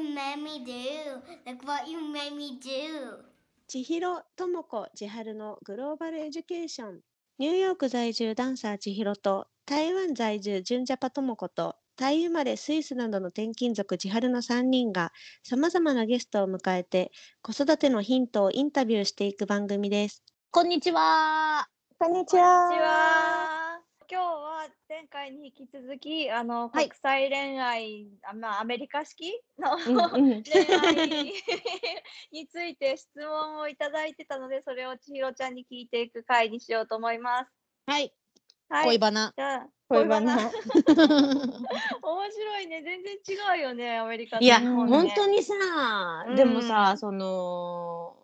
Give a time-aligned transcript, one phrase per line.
[0.00, 1.20] what you made me do?
[1.46, 3.24] Look what you made me do?
[3.68, 7.00] 千尋智子千春のグローバルエデュケーション
[7.38, 15.12] ニューヨーク在住ダンサー千尋と台湾在住純ジャパ智子とタイ生まれスイスなどの転勤族千春の3人が
[15.44, 17.12] さまざまなゲストを迎えて
[17.42, 20.24] 子育てのヒントをインタビューしていく番組です。
[20.50, 21.68] こんにちは。
[21.98, 23.80] こんにちこんにちは。
[24.10, 24.49] 今日は前
[25.10, 31.32] 回に引き続き、あの、はい国際恋愛、あまあ、アメリカ式の、うんうん恋愛
[32.32, 37.50] について質問をいただいてたので、それを千尋ちゃんに聞いていく回にしようと思います。
[37.86, 38.14] はい。
[38.68, 38.84] はい。
[38.86, 39.34] 恋バナ。
[39.36, 40.50] じゃあ、恋バナ 面
[42.30, 42.82] 白いね。
[42.82, 45.54] 全然違うよね、アメリカといや、日本ね本当にさ、
[46.36, 48.16] でもさ、うんその、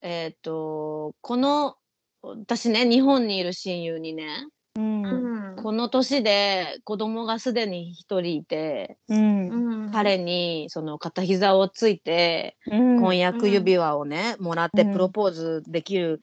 [0.00, 1.76] えっ、と、この、
[2.22, 5.23] 私ね、日本にいる親友にね、うんうん。
[5.64, 9.48] この年で子供がすでに一人いて、うん。
[9.48, 13.00] うん、彼にその片膝をついて、うん。
[13.00, 14.92] 婚約指輪をね、もらってうん。
[14.92, 16.20] プロポーズできる、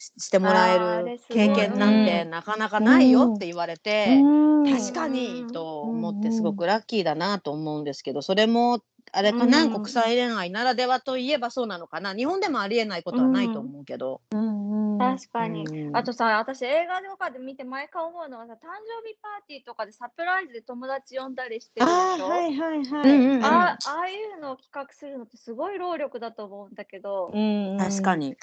[0.00, 2.30] ししてもらえる経験なんてうん。
[2.30, 4.76] なかなかないよって言われて、うん。
[4.76, 8.80] 確かにと思ってうんすごくラッキーだなと思うんですけどそれも
[9.12, 9.70] あれかな、うん。
[9.70, 12.14] 国際恋愛ならではといえばそうなのかな。
[12.14, 14.20] 日本でもありえないことはないと思うけど、
[14.98, 15.66] 確かに。
[15.66, 15.96] うん。
[15.96, 18.56] あとさ、私映画とかで見て毎回思うのはさ、誕
[19.02, 22.26] 生日パーティーとかでサプライズで友達呼んだりしてるでしょ？
[22.26, 23.44] あーはいはいはうんうんうん。
[23.44, 28.36] あああいうのを企画するのってすごい労力だと思うんだけど、い確かに。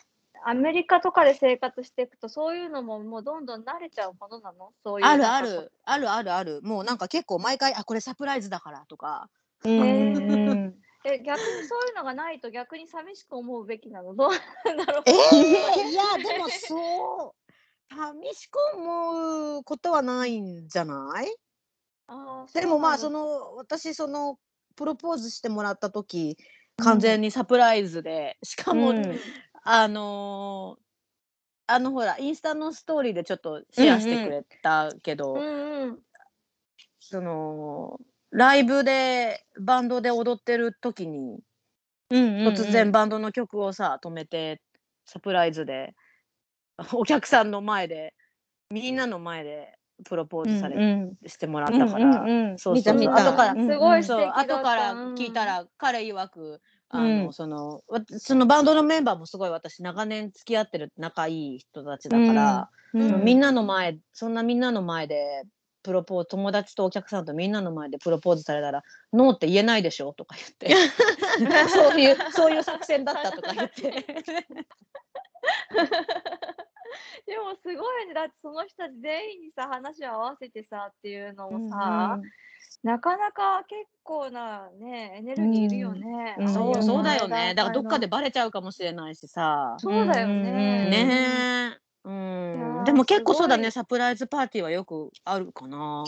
[0.45, 4.71] アメリカとかで生活していくとそういうのももうどんどん慣れちゃうものなの？
[4.83, 6.09] そういうあるあるある。
[6.11, 6.61] あるある。
[6.63, 9.29] もうなんか結構毎回あこれサプライズだからとか
[9.65, 10.75] うんへうん。
[11.05, 14.13] え逆にそういうのがないと逆に寂しく思うべきなの？
[14.15, 14.31] どう？
[14.65, 15.15] なんだろうえー、
[15.89, 17.53] いやでもそう。
[17.95, 21.35] 寂しく思うことはないんじゃない？
[22.07, 23.55] あーでもまあその。
[23.55, 24.39] 私その
[24.75, 26.37] プロポーズしてもらった時
[26.77, 29.19] 完全にサプライズで、しかも、うん。
[29.63, 30.83] あのー
[31.71, 35.99] あのほらインスタのストーリーでちょっとシェアしてくれたけど、うんうん。
[36.99, 37.99] その
[38.31, 41.39] ライブでバンドで踊ってる時に
[42.11, 44.61] 突然バンドの曲をさ止めて
[45.05, 45.93] サプライズで
[46.93, 48.13] お客さんの前で
[48.69, 49.73] みんなの前で
[50.05, 50.75] プロポーズされ、
[51.25, 52.73] してもらったから、そうそうそう。
[52.75, 53.15] 見た見た。
[53.15, 57.33] 後から後からうん聞いたら、彼曰くあの、うん。
[57.33, 63.23] そのわそのバンドのメンバーもすごい私長年付き合ってる仲いい人たちだから、うん。
[63.23, 65.43] みんなの前そんなみんなの前で
[65.83, 70.69] プロポーズ友達とお客さんとみんなの前でプロポーズされたら「ノーって言えないでしょ」とか言って。
[71.69, 73.91] そういうそういう作戦だったとか言って。
[77.25, 78.13] でもすごいね。
[78.13, 82.19] だってその人たち全員にさ話を合わせてさっていうのもさ、
[82.83, 86.35] なかなか結構なねエネルギーいるよね。
[86.39, 87.53] うんそううんそうだよね。
[87.55, 89.75] だからどっかでババレちゃうかもしれないしさ。
[89.77, 90.89] そうだよね。
[90.89, 92.83] ねえうん。
[92.83, 96.05] ーでも結構そうだねサプライズパーティーはよくあるかな。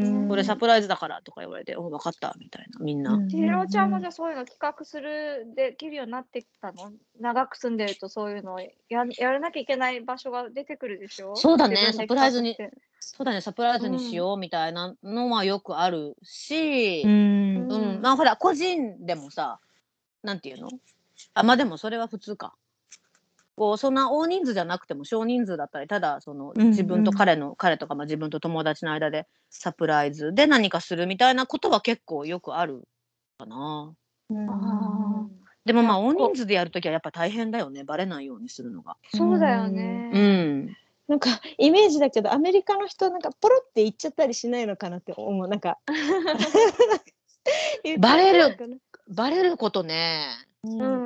[0.00, 0.28] うん。
[0.28, 2.80] これサプライズだからとか言われて「お分かった」みたいな。
[2.84, 3.28] みんな、うん。
[3.28, 6.92] 千尋ちゃんもじゃあそういうの企画するできるようになってきたの？
[7.20, 8.70] 長く住んでるとそういうのをや
[9.16, 11.48] やらなきゃいけない場所が出てくるでしょ？
[11.48, 12.58] そうだねサプライズに
[13.00, 17.08] そうだねサプライズにしようみたいなのはよくあるし、う
[17.54, 17.96] うんん。
[17.96, 18.00] うん。
[18.02, 19.60] まあほら個人でもさ
[20.22, 20.74] なんていうの？
[21.34, 22.56] あまあでもそれは普通か。
[23.56, 32.82] こうそんな大人数じゃなくても少人数だったりただそのうんうん自分と彼の、彼とかまあ自分と友達の間でサプライズで何かするみたいなことは結構よくある
[33.38, 33.94] かな。
[34.30, 35.26] あ
[35.64, 38.96] でもまあ大人数でやるときはやっぱ大変だよねバレないようにするのが。
[39.12, 40.10] ーそうだよね。
[40.12, 40.76] うん。
[41.08, 45.78] なんかイメージだけどアメリカの人なんかポロって言っちゃったりしないのかなって思うなんか
[47.98, 50.26] バレるバレることね。
[50.64, 50.96] なう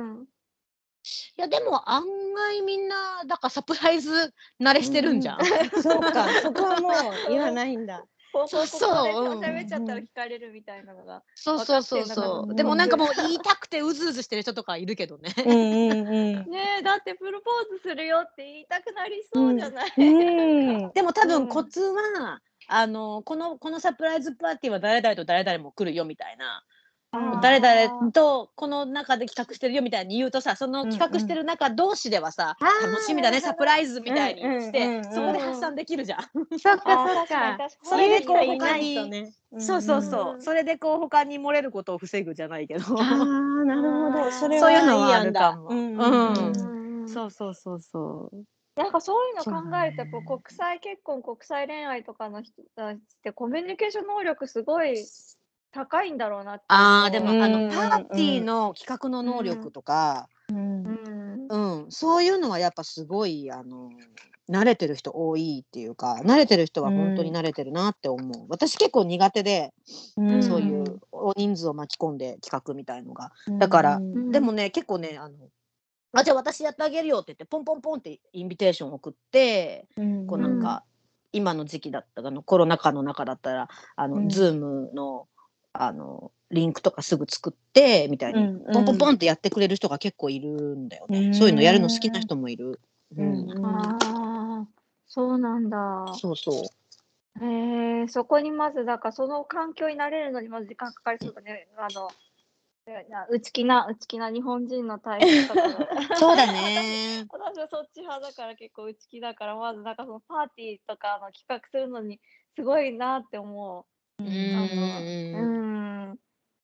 [1.37, 2.03] いやでも案
[2.33, 5.39] 外みんなだからサプライズ慣れしてるんじゃん。
[5.81, 8.05] そうかそこはもう言わないんだ。
[8.31, 8.61] こうこう。
[8.61, 11.23] こそう喋っちゃったら聞かれるみたいなのが。
[11.35, 12.55] そうそうそうそう。
[12.55, 15.33] でもなんかもう言いたくてうずうずしてる人とかいるけどね。
[15.45, 20.83] うんうん ねえだってプロポーズするよって言いたくなりそうじゃない、うん。
[20.85, 20.91] うん。
[20.93, 21.27] でも多うん。
[21.27, 26.63] 分コツは、あのこのこのサプライズパーティーは誰々と誰々も来るよみたいな
[27.41, 35.05] 誰々とこの中で企画してるよみたいに言うとさその企画してる中同士ではさ、あー楽しみだねサプライズみたいにして、うんうんうん。
[35.05, 36.21] うんそこで発散できるじゃん。
[36.57, 37.27] そっかそっか。
[37.27, 37.69] 確かに確かに。
[37.83, 42.97] それでこう他にそうそうそう、うんそれでこう他に漏れることを防ぐじゃないけど。
[42.97, 44.31] ああなるほど。
[44.31, 45.67] それそういうはのはいあるかも。
[45.67, 47.09] うんうんうん。
[47.09, 48.45] そうそうそうそう。
[48.77, 49.51] なんかそういうの考
[49.85, 54.95] えるとや国際結婚国際恋愛とかの人たちってコミュニケーション能力すごい
[55.71, 61.81] 高いんだろうなってあーでも思うあうんのパーティーの企画の能力とか、うんうん。
[61.83, 61.91] うん。
[61.91, 63.91] そういうのはやっぱすごいあの
[64.49, 69.73] 慣れてる人多いっていうか慣れてる人は本当に慣れてるなって思う、私結構苦手で、
[70.17, 70.43] うん。
[70.43, 74.31] そういう大人数を巻き込んで企画みたいのが、だからうん。
[74.31, 75.35] でもね結構ねあの
[76.13, 80.27] あじゃあ私やってあげるよって言ってポンポンポンって invitation 送ってうん。
[80.27, 80.83] こうなんか、
[81.33, 84.29] 今の時期だったらあのコロナ禍の中だったらあの、うん。
[84.29, 85.27] ズームの
[85.73, 88.73] あのリンクとかすぐ作ってみたいに、うんうん。
[88.73, 91.33] ポンポンポンってやってくれる人が結構いるんだよね、うん。
[91.33, 92.79] そういうのやるの好きな人もいる、
[93.17, 93.49] うん。
[93.49, 93.65] うん。
[93.65, 93.97] あ
[94.63, 94.67] あ
[95.07, 96.05] そうなんだ。
[96.15, 96.63] そうそ
[97.39, 97.45] う。
[97.45, 101.67] へえそこにまずだからその環境になれるのにまず時間かかりそうだね。
[101.77, 102.09] あの
[103.29, 105.55] 内気な内気な日本人のタイプだか。
[105.55, 105.87] ら
[106.19, 107.25] そうだね。
[107.29, 112.19] 私はそっち派だから結構内気だからまずなんかそのパーティーとかの企画するのに
[112.55, 113.85] すごいなって思
[114.19, 114.27] うんう。
[114.27, 115.60] ううんん。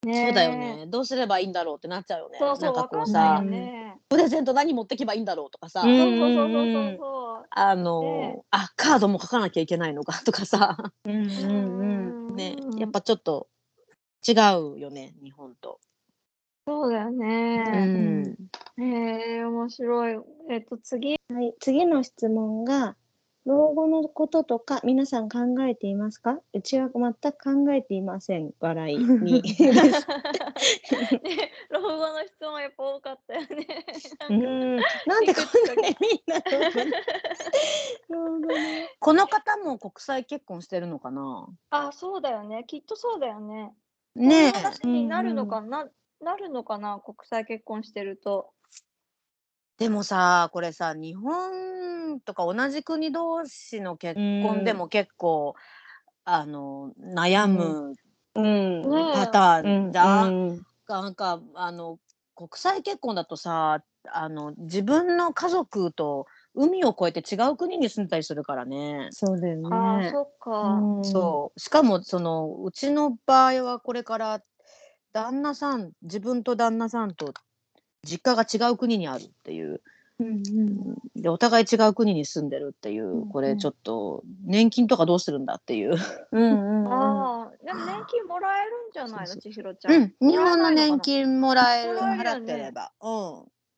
[0.07, 3.97] ねそうだよねどうすればいいんだろうってなっちゃうよねそうそう、なんかこうんさね。
[4.09, 6.61] プレゼント何持ってけばいいんだろうとかさ、うんそうそうそうそ
[6.93, 11.51] うそうあの、ねあカードも書かなきゃいけないのかとかさうんそう。
[11.51, 13.47] うんねうんやっぱちょっと
[14.27, 14.31] 違
[14.75, 15.79] うよね日本と。
[16.67, 17.63] そうだようね。
[17.63, 18.37] ん
[18.77, 20.19] へえ、面白い。
[20.49, 21.17] えっと、次。
[21.33, 22.97] はい、次の質問が
[23.47, 26.41] 老後のこととか皆さん考えていますか？
[26.53, 28.51] うちは全く考えていません。
[28.59, 29.41] 笑いに。
[29.41, 29.53] ね、
[31.69, 33.85] 老後の質問やっぱ多かったよね。
[34.29, 34.75] うん。
[34.75, 36.41] なんでこんなにみんな
[38.99, 41.47] この方も国際結婚してるのかな？
[41.69, 42.65] あ、そうだよね。
[42.67, 43.73] きっとそうだよね。
[44.13, 45.89] ねこういう話になるのかな、
[46.19, 48.51] なるのかな、国際結婚してると。
[49.77, 51.76] でもさこれさ日本
[52.19, 55.55] とか同じ国同士の結婚でも結構、
[56.23, 57.95] あの悩む
[59.13, 60.27] パターンじゃん。
[60.27, 60.65] うん。
[60.87, 61.99] なんかあの
[62.35, 69.07] 国際結婚だとさあの自分の家族と海を越えて違う国に住んだりするからね。
[69.11, 70.51] そうだよねああ、そっか。
[70.51, 71.03] うん。
[71.03, 71.59] そう。
[71.59, 74.41] しかもそのうちの場合はこれから
[75.13, 77.33] 旦那さん自分と旦那さんと
[78.03, 79.81] 実家が違う国にあるっていう
[80.19, 80.95] うんうん。
[81.15, 85.95] でお互い違う国に住んでるっていう、うんこれちょっと年金とかどうするんだっていう、
[86.31, 86.93] うんうんうん。
[86.93, 89.93] ああ、でも年金もらえるんじゃないの、千尋ちゃん。
[89.93, 93.09] うん、日本の年金もらえる払ねってれば、うん。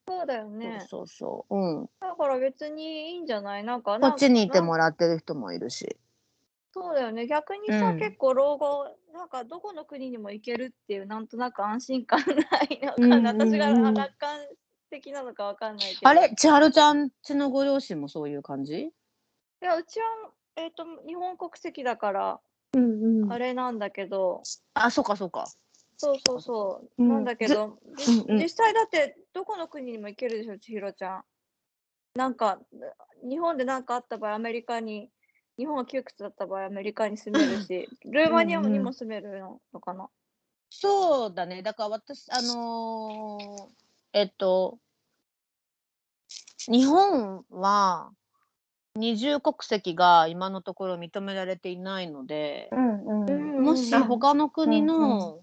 [0.08, 0.86] そうだよね。
[0.90, 3.64] そうそうそう、うん、だから別にいいんじゃない？
[3.64, 5.98] なんか、こっちにいてらもらってる人もいるし。
[6.72, 7.26] そうだよね。
[7.26, 8.00] 逆にさ、うん。
[8.00, 12.80] 結構老後、なんかどこの国にも行けるっていう、なんとなく安心感ない。
[12.82, 13.08] のかな。
[13.08, 13.52] うんうんうん。
[13.52, 14.40] 私が楽観
[14.90, 16.10] 的なのかわかんないけど。
[16.10, 16.34] あれ？
[16.36, 18.76] 千春ちゃんちのご両親もそういう感じ？
[18.82, 18.92] い
[19.62, 20.06] や、うちは、
[20.56, 22.40] えっ、と、日本国籍だから、
[22.74, 23.32] うんうん。
[23.32, 24.44] あれなんだけど、
[24.74, 25.48] あそうかそうか。
[25.98, 27.10] そうそうそう、うん。
[27.10, 28.42] なんだけど、じうんうん。
[28.42, 31.24] 実際だってどこの国にも行けるでしょ、千尋ちゃん。
[32.16, 32.60] なんか、
[33.28, 35.12] 日本で何かあった場合、アメリカに、
[35.58, 39.42] 日本が窮屈だった場合、アメリカに住めるし、ルーマニアにも住める
[39.74, 40.10] のかな。
[40.70, 41.62] そうだね。
[41.62, 44.80] だから私あのーえっと
[46.68, 48.12] 日本は
[48.96, 53.64] 二重国籍が今のところ認められていないので、うんうん。
[53.64, 54.08] もしうん。
[54.08, 55.40] 他の国うんの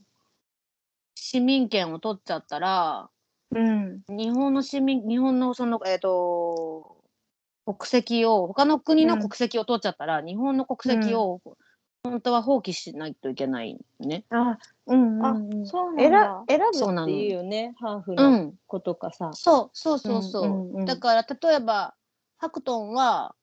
[1.15, 3.09] 市民権を取っちゃったら、
[3.51, 4.03] うん。
[4.09, 6.97] 日本の市民日本のそのえっ、と
[7.65, 9.21] 国籍を他の国のうん。
[9.21, 11.41] 国籍を取っちゃったら、日本の国籍を
[12.05, 14.25] 本当は放棄しないといけないね。
[14.31, 15.67] あうんあうんうん。
[15.67, 16.55] そう選なんだ。
[16.57, 19.31] 選ぶっていうよねハーフうのん、子とかさ。
[19.35, 20.45] そうそうそうそう。
[20.45, 20.85] うんうんうん。
[20.87, 21.95] だから例えば
[22.39, 23.35] ハクトンは、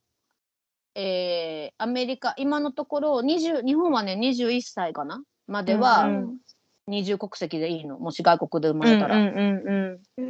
[0.96, 5.22] えーアメリカ今のところ20日本はね21歳かな？
[5.48, 6.38] までうはん。
[6.86, 9.16] 二重国籍でいいの、もし外国で生まれたら。
[9.16, 10.24] うんうん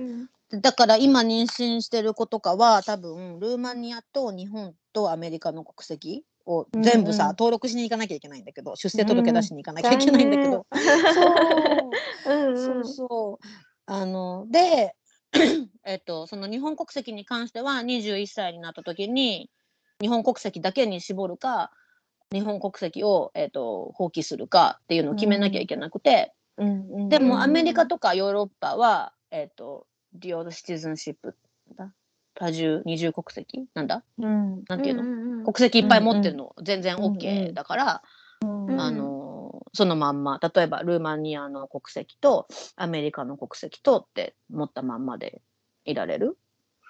[0.52, 0.62] うん。
[0.62, 7.30] だから今妊娠してる子とかは多分ルーマニアと日本とアメリカの国籍を全部さ、うん。
[7.30, 10.80] うん登録しに行かなきゃいけないんだけど出生届出しに行かなきゃいけないんだけど、うん。
[11.14, 12.58] そう。
[12.58, 13.48] そうそう。
[13.86, 14.96] あので
[15.86, 19.50] えっとその日本国籍に関しては21歳になった時に
[20.00, 21.72] 日本国籍だけに絞るか
[22.32, 26.68] 日本国籍を、えっと放棄するかっていうのを決めなきゃいけなくて、うん。
[26.68, 27.28] うんでうん。
[27.28, 31.36] もアメリカとかヨーロッパは、えっ、と、デュオールシティズンシップ
[31.76, 31.94] だ
[32.36, 33.66] 多重、二重国籍？
[33.74, 34.04] なんだ？
[34.18, 34.64] うん。
[34.68, 37.14] なんていうの、の国籍いっぱい持ってるの、全然うんうん。
[37.18, 38.04] OK だから、
[38.42, 45.42] うんあの、そのまんま、例えばルーマニアの国籍とアメリカの国籍とって持ったまんまで
[45.86, 46.38] いられる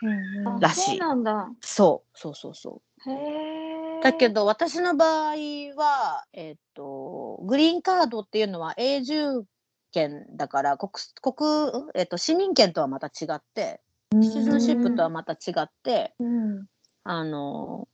[0.01, 0.59] うんうん。
[0.59, 0.81] らしい。
[0.91, 1.49] そうなんだ。
[1.61, 4.01] そう、そうそう。
[4.03, 5.35] だけど私の場合
[5.75, 9.45] は、えっ、と、と、グリーンカードっていうのは永住
[9.91, 13.79] 権だから国国、えっと、市民権とはまた違って
[14.21, 16.65] シチズンシップとはまた違って、うん。
[17.03, 17.87] あの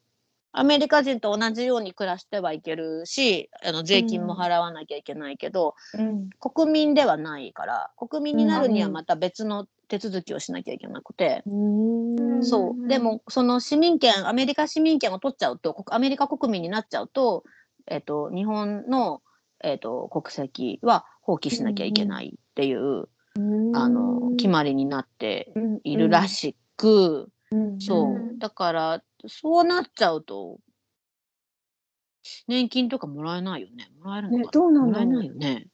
[0.52, 6.30] アメリカ人と同じように暮らしてはいけるしあの税金も払わなきゃいけないけど、うん。
[6.40, 8.94] 国民ではないから国民になるにはうん。
[8.94, 11.52] また別の手続きをしなきゃいけなくて、う
[12.40, 12.44] ん。
[12.44, 12.90] そう。
[12.90, 17.44] でもその市民権アメリカ市民権を取っちゃうと国アメリカ国民になっちゃうと,、
[17.88, 19.22] えっと日本の、
[19.64, 23.40] えっと国籍は放棄しなきゃいけないっていう、あ
[23.90, 30.60] の決まりになっているらしく、うんそう、うんだからそうなっちゃうと
[32.48, 33.90] 年金とかもらえないよね。
[34.02, 35.68] もらえるのねかどうなんだろうもらえないよね。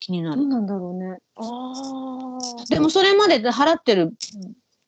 [0.00, 0.36] 気になる。
[0.36, 1.18] どうなんだろうね。
[1.36, 4.14] ああでもそれまでで払ってる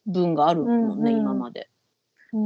[0.06, 1.20] 分があるもんね、うんうん。
[1.20, 1.68] 今まで。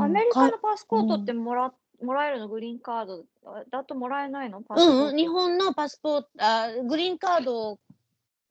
[0.00, 1.72] アメリカのパスポートってもら,、
[2.02, 2.48] もらえるの？
[2.48, 3.24] グリーンカード。
[3.70, 4.62] だともらえないの？
[4.62, 4.92] パスポート。
[4.92, 5.16] うんうん。
[5.16, 7.78] 日本のパスポートあグリーンカード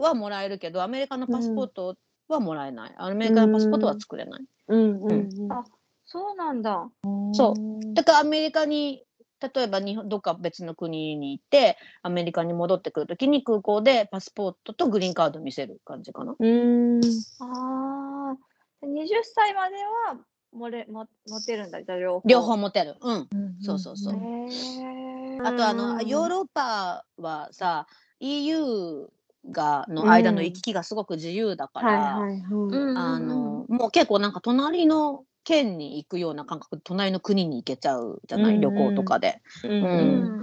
[0.04, 1.96] はもらえるけどアメリカのパスポート
[2.28, 5.02] はもらえない、アメリカのパスポートは作れない、うん。
[5.02, 5.12] うん。
[5.12, 5.14] う
[5.48, 5.52] ん。
[5.52, 5.64] あ
[6.06, 6.90] そうなんだ。
[7.34, 7.94] そう。
[7.96, 9.06] だからアメリカに
[9.54, 16.36] 例えば日本どっか別の国に行ってアメリカに戻ってくるときに空港でパスポートとグリーンカード見せる感じかな。
[16.40, 17.02] うん。
[17.40, 18.36] あ
[18.82, 19.76] あ20歳まで
[20.08, 20.18] は
[20.54, 22.30] もれも持てるんだ両方。
[22.30, 22.96] 両方持てる。
[23.02, 23.30] うん。
[23.62, 24.14] そうそうそう。
[24.14, 27.88] へえあとあのヨーロッパはさ
[28.20, 29.10] EU
[29.52, 39.42] がの間の行き来がすごく自由だから、あのもう結構なんか隣の県に行くような感覚で隣の国に行けちゃうじゃない、旅行とかで。
[39.64, 39.84] ううん。
[39.84, 39.86] う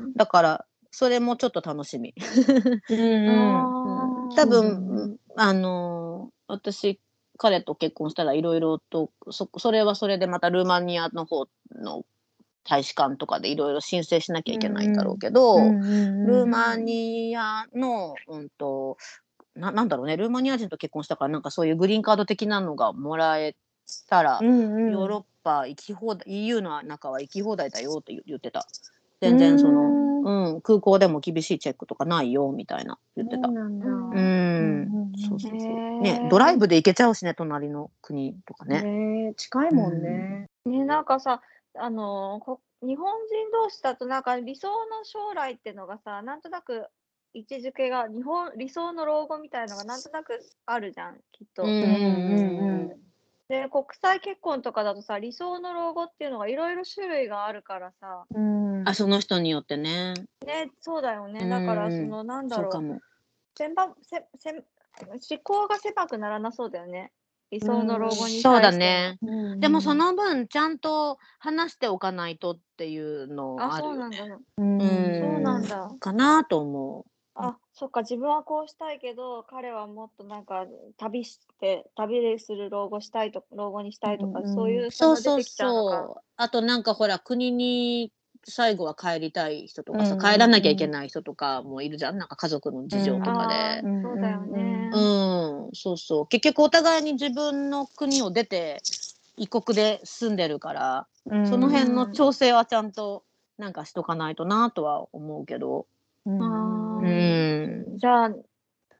[0.09, 0.13] ん。
[0.15, 2.15] だからそれもちょっと楽しみ。
[4.37, 7.01] 多分、あの私
[7.39, 12.05] 彼と結婚したらいろいろとそそれはそれでまたルーマニアの方の
[12.65, 18.97] 大使館とかでいろいろ申請しなきゃいけないんだろうけど、ルーマニアの、うんと
[19.55, 20.17] ななんだろうね。
[20.17, 23.57] ルーマニア人と結婚したからなんかそういうグリーンカード的なのがもらえ
[24.09, 28.67] たら、ヨーロッパ行き放題 EU の中は行き放題だよって言言ってた。
[29.21, 33.49] 全然その、うん、空港でも厳しいチェックとかないよみたいな言ってた。
[33.49, 33.81] そうなん
[35.29, 36.01] そうそうそう。
[36.01, 38.83] ね、ドライブで行けちゃうしね、隣の国とかね。
[38.83, 40.47] ね近いもんね。
[40.65, 41.43] ねなんかさ
[41.79, 46.87] あのこ日本人同士だとなんか理想の将来っていうのがさなんとなく
[47.35, 51.63] 位置づけが日本理想の老後みたいのがなんとなくあるじゃんきっと。
[51.63, 53.11] うんうん
[53.49, 58.25] で国際結婚とかだとさ理想の老後っていうのがいろいろ種類があるからさ。
[58.33, 58.89] うん。
[58.89, 60.15] あ、その人によってね。
[60.47, 61.49] ねそうだよね。
[61.49, 61.97] だからうん。
[61.97, 62.73] そのなんだろう。
[62.73, 63.01] そうかも。
[63.57, 67.11] 狭せせ思考が狭くならなそうだよね
[67.51, 69.19] 理想の老後に対してそうだね。
[69.23, 74.37] うんでもその分、ちゃんと話しておかないとっていうのああるよそうなんだね。
[74.57, 77.05] うんうんそうなんだかなと思
[77.35, 80.67] あそっか自分はこうしたいけど彼はもっとなんか
[80.99, 84.91] 旅して旅でする老後したいと老後にしたいとか、うんうんそういうう。
[84.91, 86.21] そうそうそう。
[86.37, 88.13] あとなんかほら、国に
[88.45, 92.19] 最後は帰りたい人とかさ、うん帰らなきゃいけない人とかもいるじゃん。
[92.19, 93.55] なんか家族の事情とかで。
[93.55, 94.99] あーそうだよね、う
[95.69, 96.27] ん、そうそう。
[96.27, 98.83] 結局お互いに自分の国を出て
[99.37, 101.07] 異国で住んでるから、
[101.47, 103.25] その辺の調整はちゃんと
[103.59, 105.87] なんかしとかないとなとは思うけど。
[106.27, 107.85] うん。
[107.97, 108.31] じゃあ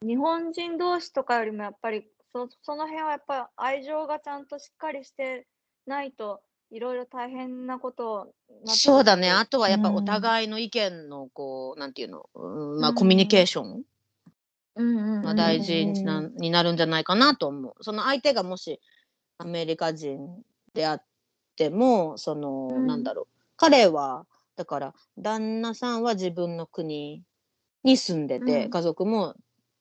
[0.03, 5.47] 日本人同士とかよりもやっぱりそその辺はやっぱ愛情がちゃんとしっかりして
[5.87, 9.31] ないといろいろ大変なことになそうだね。
[9.31, 12.95] あとはやっぱうんお互いの意見のこう、なんていうの、うんまあうん。
[12.95, 13.83] コミュニケーション
[14.77, 15.23] うんうんうん。
[15.23, 17.75] が大事にな,、になるんじゃないかなと思う。
[17.83, 18.81] その相手がもし
[19.39, 21.05] アメリカ人であっ
[21.57, 22.87] ても、その、うん。
[22.87, 23.27] なんだろう。
[23.57, 27.23] 彼は、だから旦那さんは自分の国
[27.83, 28.71] に住んでて、うん。
[28.71, 29.35] 家族も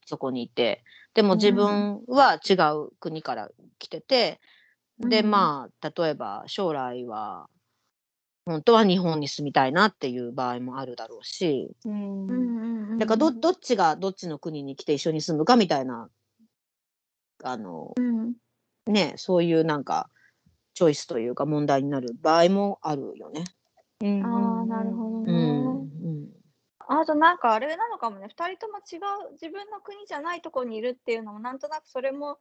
[0.06, 4.40] そこにいて、でも自分は違う国から来てて、
[5.00, 5.32] で、うん。
[5.32, 7.48] まあ、例えば将来は、
[8.46, 11.94] 本当は日本に住みたいなっていう場合もあるだろうし、うん。
[11.94, 16.10] うんうんうんだからどどっちがどっちの国に来て一緒に住むかみたいな、
[17.44, 18.34] あの、うん。
[18.88, 20.10] ね、そういうなんか、
[20.74, 23.44] チョイスというか問題になる場合もあるよね。
[24.02, 25.68] うんああなるほどうね、ん。
[25.68, 26.30] うん。
[26.80, 28.28] あとなんかあれなのかもね。
[28.28, 32.38] 2人とも違う自分の国じゃないとこにいるっていうのもなんとなくそれも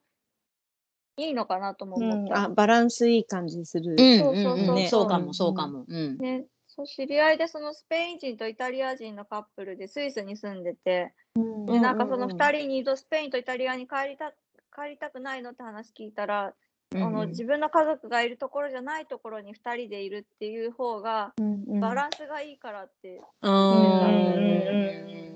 [1.18, 3.96] いいのかなともう思った、んあバランスいい感じする。
[3.98, 4.72] うんそうそうそうう。
[4.72, 4.88] んね。
[4.88, 5.84] そうかも、うんそうかも。
[5.86, 6.18] うん。
[6.18, 11.66] ね、そう知り合いでそのスペイン人とイタリア人のカップルでスイスに住んでて、うん。
[11.66, 14.32] でなんかそのうん2人にとスペインとイタリアに帰りた
[14.74, 16.54] 帰りたくないのって話聞いたら
[16.94, 21.34] あの自分の家族がいるところじゃないところに2人でいるっていう方が
[21.80, 24.04] バランスがいいからって、うんう
[25.24, 25.27] ん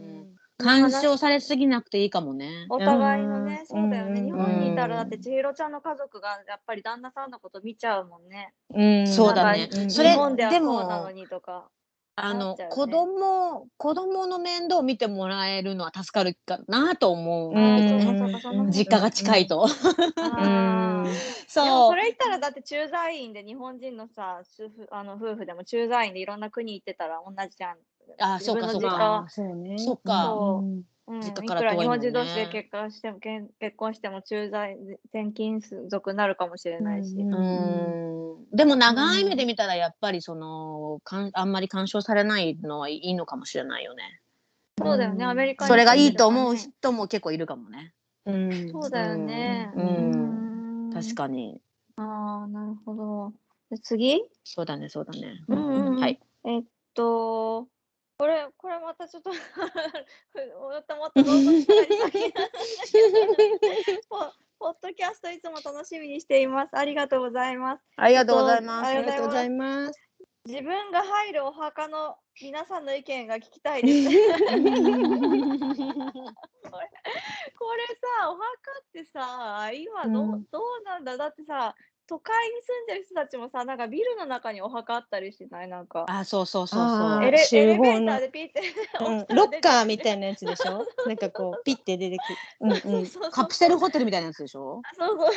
[0.63, 2.67] 干渉されすぎなくていいかもね。
[2.71, 3.67] お互いのね、うん。
[3.67, 4.27] そうだよね、うん。
[4.27, 8.55] 日本にいたらだって千尋ちゃんの家族がやっぱり旦那さんのこと見ちゃうもんね。
[8.75, 9.07] うん。
[9.07, 9.69] そうだね。
[9.89, 11.69] それ日本ではでそうもなのにとか。
[12.15, 17.55] あの、子供子供の面倒を見てもらえるのは助かるかなと思う
[18.71, 19.65] 実家が近いと。
[19.65, 21.43] あー。
[21.65, 24.43] でもそそれ言ったらだって駐在員で日本人のさ
[24.91, 27.77] あの夫婦でも駐在員でいろんな国行ってたら同じじゃん。
[28.19, 29.29] あそうかそうかは。
[29.29, 30.63] そうねそっか
[31.25, 34.77] いくら日本人同士で結婚しても結結婚しても駐在
[35.13, 37.17] 転勤族になるかもしれないし。
[37.17, 37.39] うんう
[37.99, 44.21] んでも長い目で見たらやっぱりそのかんあんまり干渉されないのはいいのかもしれないよね。
[44.79, 47.95] そうだよね、アメリカにそれがいいと思う人も結構いるかもね。
[48.27, 49.71] うんそうだよね。
[49.75, 51.63] うんん確かに。
[51.97, 53.33] ああ、なるほど。
[53.71, 54.23] で次？
[54.45, 55.43] そうだねそうだね。
[55.49, 56.21] うんうんうんはい。
[56.45, 57.69] えっと、
[58.19, 59.37] これ、これまたちょっと も
[60.79, 63.37] っともっとどうぞしたり先なんだ
[63.85, 66.77] けどポポッドキャストいつも楽しみにしています。
[66.77, 67.83] ありがとうございます。
[67.97, 68.89] ありがとうございます。
[68.89, 70.01] ありがとうございます。
[70.45, 74.09] 自分が入るお墓の皆さんの意見が聞きたいです。
[74.09, 74.15] こ
[77.77, 77.87] れ
[78.19, 78.43] さ、お墓
[78.81, 81.17] ってさ、今どう,、うんどうなんだ？
[81.17, 81.75] だってさ、
[82.13, 85.69] 都会に住んでる人たちもさ、なんかビルの中にお墓あったりしない？
[85.69, 86.05] なんか。
[86.09, 87.31] あそうそうそうそあうエ。
[87.31, 88.61] レエ集レベーターでピッて
[89.01, 90.85] うんロッカーみたいなやつでしょ？
[91.07, 92.83] なんかこう ピッて出てくる。
[92.87, 93.07] うんうん。
[93.07, 94.83] そうそうカプセルホテルみたいなやつでしょ？
[94.99, 95.31] そうそう。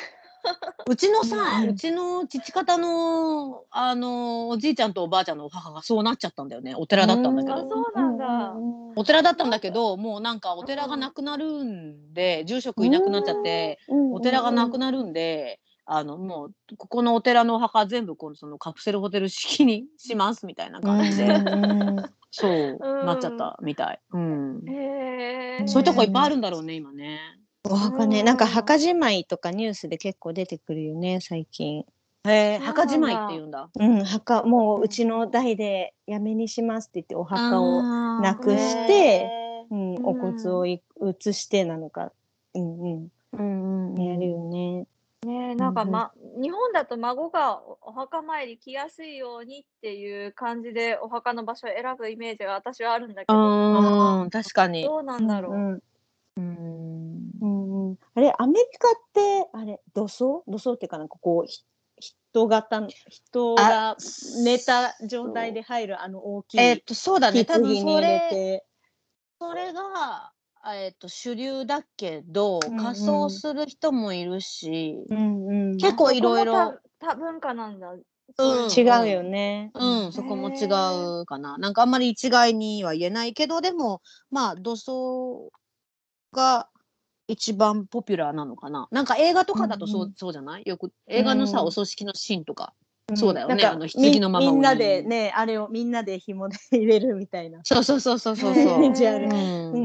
[0.88, 6.76] うちのさ、ううんちの父方のあのおじいちゃんとおばあちゃんのお墓がそうなっちゃったんだよね。
[6.76, 8.54] お寺だったんだけあどそうなんだ。
[8.98, 21.28] お寺だったんだけどもうなんかお寺がなくなるんで住職いなくなっちゃってお寺がなくなるんであのもうここのお寺のお墓全部このそのカプセルホテル式にしますみたいな感じで、
[22.32, 23.06] そううん。
[23.06, 25.68] なっちゃったみたい、うん、へえ。
[25.68, 27.20] そういうとこいっぱいあるんだろうね今ね。
[27.70, 31.86] お墓ね、なんか墓じまいとかニュースで結構出てくるよね、最近。
[32.28, 33.70] へえ墓じまいって言うんだ。
[33.76, 37.82] うん、墓、もううちの代でやめにしますって言ってお墓を、
[38.22, 39.30] なくしてへ
[39.70, 42.12] うん、うんお骨をい移してなのか、
[42.54, 44.04] うんうん、ーうんうん。
[44.04, 44.88] やるよね。
[45.26, 54.84] ねえなんかま、日本だと孫がおお墓参り来やすいようにっていう感じでお墓の場所を選ぶイメージが私はあるんだけど、うん確かに。
[54.84, 55.54] どうなんだろう。
[55.54, 55.84] うん
[56.38, 57.16] うん。
[57.42, 60.44] うんうん、あれ、アメリカって、あれ、土葬？
[60.48, 61.64] 土葬っていうかなんかこう、ひ
[61.98, 63.96] 人型の、人が
[64.44, 67.46] 寝た状態で入るあの大きいえっとそうだね。
[67.46, 68.66] 多棺分そに入れれて。
[69.40, 70.32] それが
[70.74, 77.92] えっと主流だけどうんうん仮装する人もいるし、うんうん、結構いろいろ多多文化なんだ。
[77.92, 78.02] うん
[78.76, 79.72] 違うよね。
[79.76, 81.58] うん、そこも違うかな。
[81.60, 84.02] なんかあんまり一概には言えないけど、でも、
[84.32, 85.52] まあ、土葬
[86.34, 86.68] が
[87.28, 88.88] 一番ポピュラーなのかな。
[88.92, 90.64] なんか映画とかだとそう,、うんうんそうじゃない？
[90.66, 92.74] よく映画のさ、うんお葬式のシーンとか。
[93.14, 97.60] そうだよねあの棺のままみみんなでね、あれをみんなで紐で入れるみたいな。
[97.64, 98.64] そうそうそうそうそうそう。
[98.78, 99.85] イメージあるうんうんうんううん。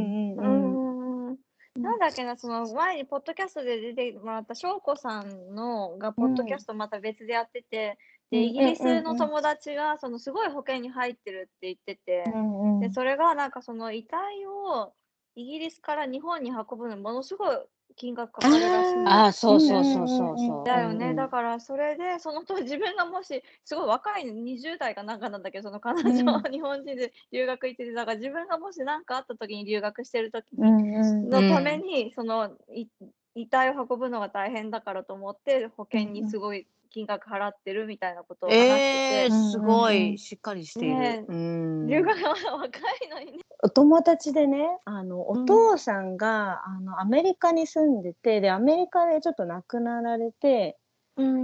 [2.00, 12.80] だっけな、その前にポッドキャストで出てもらった翔子さんのがポッドキャストまた別でやってて、うんでイギリスの友達がそのすごい保険に入ってるって言ってて、うんうん。
[12.80, 14.92] でそれがなんかその遺体を
[15.34, 17.56] イギリスから日本に運ぶのにものすごい
[18.00, 20.66] 金額かかるらしいああ、そうそうそうそうそう。
[20.66, 32.86] だよね、うんだからそれでその当時 自分がもしすごい若い20代かなんかなんだけどその彼女は日本人で留学行っててだから自分がもし何かあった時に留学してる時うんうんのために、そのい
[33.34, 39.84] 遺体を運ぶのが大変だからと思って保険にすごい金額払ってるみたいなことを話してて、えー、すごうんうん。
[39.86, 40.12] うい。
[40.14, 40.98] んしっかりしている。
[40.98, 41.86] ねうん。
[41.88, 43.38] 留学がまだ若いのにね。
[43.62, 50.78] お友達でねあのお父さんが、あのアメリカに住んでてでアメリカでちょっと亡くなられて、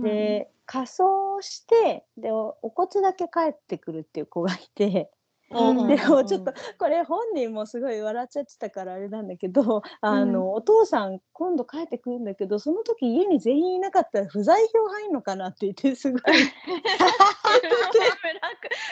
[0.02, 5.10] で仮装してでおお骨だけ帰ってくるっていう子がいて。
[5.48, 16.20] うんでもちょっとこれ本人もすごい笑っちゃってたからあれなんだけどあの、お父さん今度帰ってくるんだけどその時家に全員いなかったら不在票入んのかなって言ってすごい。
[16.20, 16.32] すごい。
[16.32, 16.56] ブラック。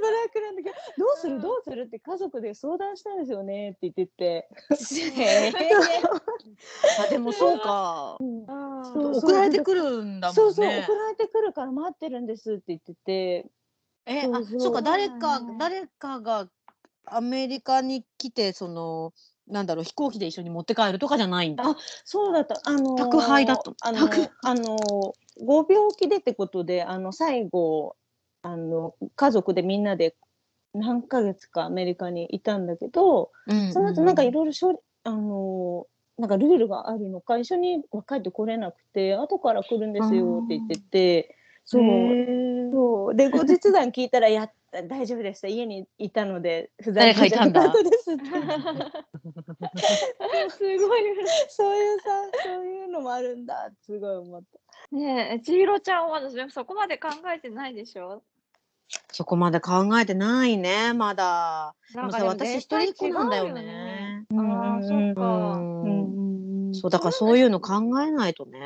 [0.00, 1.40] ブラックなんだけどどうする？
[1.40, 1.82] どうする？
[1.82, 4.14] って家族で相談したんですよねって言って。
[4.14, 4.48] て、
[7.06, 8.16] あでもそうか。
[8.20, 10.34] 送られてくるんだもんね。
[10.34, 13.46] そうそう送られてくるから待ってるんですって言ってて
[14.06, 16.48] えあそうそうそうか誰か誰かが
[17.06, 19.12] アメリカに来てその
[19.46, 21.64] なんだろう飛行機で一緒に持って帰るとかじゃないんだ。
[21.64, 22.60] あそうだった。
[22.64, 24.08] あのー宅配だとあの
[24.42, 25.12] あのー
[25.44, 27.96] ご病気でってことで、あの最後
[28.42, 30.14] あの家族でみんなで
[30.72, 41.82] 何ヶ月かアメリカにいたんだけど、うんその後なんかいろいろしょあのーなんかルールがあるのか一緒には帰ってこれなくて後から来るんですよって言ってて、そう。
[42.72, 43.14] そう。
[43.14, 44.50] で後日談聞いたらや
[44.88, 45.48] 大丈夫でした。
[45.48, 47.60] 家にいたので不在誰かいたんだ。
[47.60, 48.16] じゃなかったです。
[50.58, 51.02] ごい。
[51.48, 52.06] そういうさ
[52.44, 53.70] そういうのもあるんだ。
[53.86, 54.96] すごい思った。
[54.96, 58.22] ねえ、千尋ちゃんは私でもそこまで考えてないでしょ？
[59.12, 61.74] そこまで考えてないねまだ。
[61.94, 64.26] でもさでも私一人っ子なんだよね。
[66.72, 68.60] そうだからそういうの考えないとね。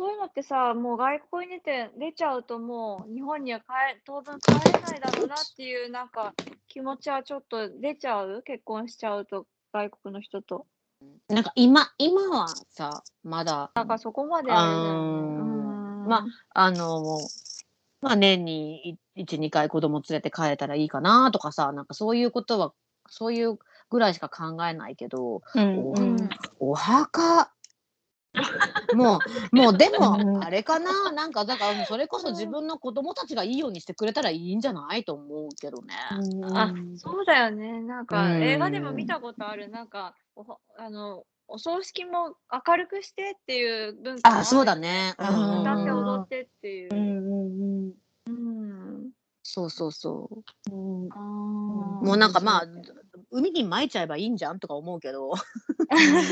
[0.00, 3.64] そういうのってさ、もう外国に出て出ちゃうともう日本には帰
[4.06, 6.32] 当分帰れないだろうなっていうなんか
[6.68, 8.42] 気持ちはちょっと出ちゃう？
[8.42, 10.64] 結婚しちゃうと外国の人と。
[11.28, 15.02] なんか今今はさまだなんかそこまであれだよ
[15.34, 16.08] ね。
[16.08, 17.18] まあの
[18.00, 22.72] まあ年に12回子供連れて帰れたらいいかなとかさなんかそういうことは
[23.06, 23.58] そういう
[23.90, 27.52] ぐらいしか考えないけどうんうんお墓
[28.94, 29.18] も
[29.52, 31.12] うもうでうんもあれかな？
[31.12, 35.04] なんかだからそれこそ自分の子供たちがいいようにしてくれたらいいんじゃない？
[35.04, 35.94] と思うけどね。
[36.54, 37.80] あ、そうだよね。
[37.82, 39.68] なんかうん映画でも見たことある。
[39.68, 45.14] なんかおほあのお葬式も明るくしてっていう文化もあそうだね。
[45.18, 46.96] 歌って踊ってっていうう。
[46.96, 47.94] んうん
[48.26, 49.10] うん。
[49.42, 50.28] そうそうそ
[50.70, 50.74] う。
[50.74, 50.74] う
[51.06, 52.66] んもうなんかまあ
[53.30, 55.34] 海に撒いちゃえばいいんじゃんとか思うけど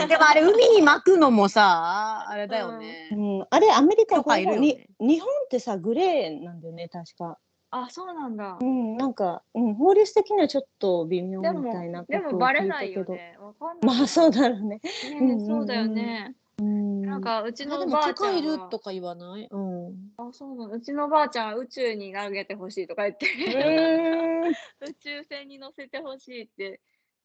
[0.09, 3.09] でもあれ海に撒くのもさあれだよね。
[3.13, 7.39] うんあれアメリカ許可いるね日本ってさグレーなんだよね確か。
[7.71, 8.65] あ、そうなんだう。
[8.65, 12.33] んなんか、うん、法律的にはちょっと微妙みたいなことでを聞いたけど。
[12.33, 13.37] もバレないよね。
[13.39, 13.99] わかんない。
[13.99, 14.67] まあそうだろうね。
[14.67, 14.81] ね
[15.13, 16.35] うんうんうんそうだよね。
[16.61, 20.75] うんなんかうちのばあちゃ許可いるんはとか言わない、うん、あ、そうなの。
[20.75, 26.81] うちのばあちゃんは宇宙に投げてほしいとか言って、うん宇宙船に乗せてほしいって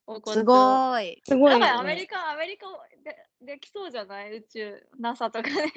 [0.05, 0.39] 怒って。
[0.39, 1.21] すごい。
[1.25, 1.67] すごいよね。
[1.67, 2.67] アメリカ、アメリカ
[3.03, 3.15] で
[3.53, 4.37] できそうじゃない？
[4.37, 5.71] 宇宙、NASA とかね。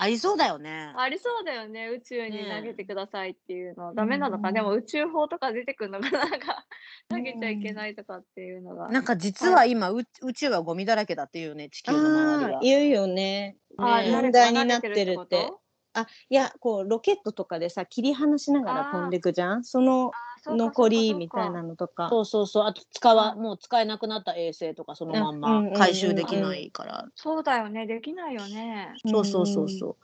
[0.00, 0.92] ありそうだよね。
[0.96, 3.94] ありそうだよね、宇宙に投げてくださいっていうの。
[3.94, 6.64] ダメなのか、うんでも宇宙法とか出てくるのかな、なんか、
[7.08, 8.88] 投げちゃいけないとかっていうのが。
[8.88, 12.60] なんか実は今、う宇宙はゴミだらけだっていうね地球の周りは。
[12.60, 13.56] 言うよね。
[13.78, 15.60] あね問題になってるってこ。
[15.98, 19.64] あいやこうロケットとかでさ切り離しながら飛んでいくじゃん？
[19.64, 20.12] その
[20.46, 22.08] 残りみたいそうかなのとか。
[22.08, 27.06] そうそうそうあと使わうんもう使えなくなった衛星とかそのまんうんうんうんまうん回収できないから。
[27.14, 28.94] そうだよね、できないよね。
[29.06, 29.96] そうそうそうそ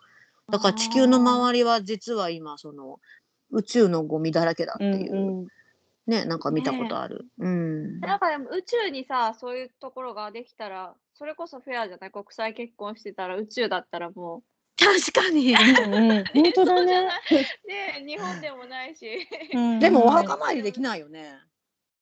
[0.48, 0.52] う。
[0.52, 2.98] だから地球の周りは実は今その
[3.50, 5.46] 宇宙のゴミだらけだってうんいう、うん
[6.04, 7.26] ねなんか見たことある。
[7.38, 8.00] うん。
[8.00, 12.10] なんかでも宇宙にさ、そういうところができたら、それこそフェアじゃない？
[12.10, 14.42] 国際結婚してたら宇宙だったらも
[14.82, 15.54] 確かに。
[15.54, 17.08] うんうん本当だね。
[17.30, 17.34] う、
[17.68, 19.28] ね日本でもないし。
[19.54, 21.38] うんでもお墓参りできないよね。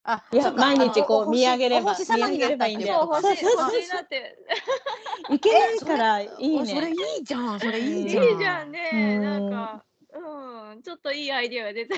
[0.02, 4.38] あいや毎日こう見上げれば見上げればいいんだよそう、欲しい、そうそうそう欲しいなって。
[5.30, 7.04] いけないからいいあそれいね。
[7.20, 7.60] いじゃん。
[7.60, 8.38] それいいいいじゃん。
[8.38, 9.18] じゃんね。
[9.18, 11.96] なんか、うん、ちょっといいアイディアが出た。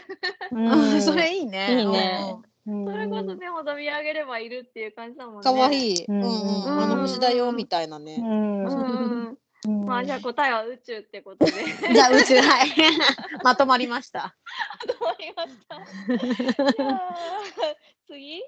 [0.50, 1.78] うんそれいいね。
[1.78, 5.42] いいねそれこそね、ほど見上げればいるっていう感じだもんね。
[5.42, 6.04] かわいい。
[6.04, 6.82] ううんんうん。
[6.82, 8.18] あの星だよみたいなうね。
[8.18, 9.38] んうん。
[9.68, 11.52] うんまあじゃあ答えは宇宙ってことで。
[11.92, 12.68] じゃあ宇宙はい。
[13.44, 14.34] まとまりました。
[14.86, 15.80] 終わりました。
[18.06, 18.42] 次？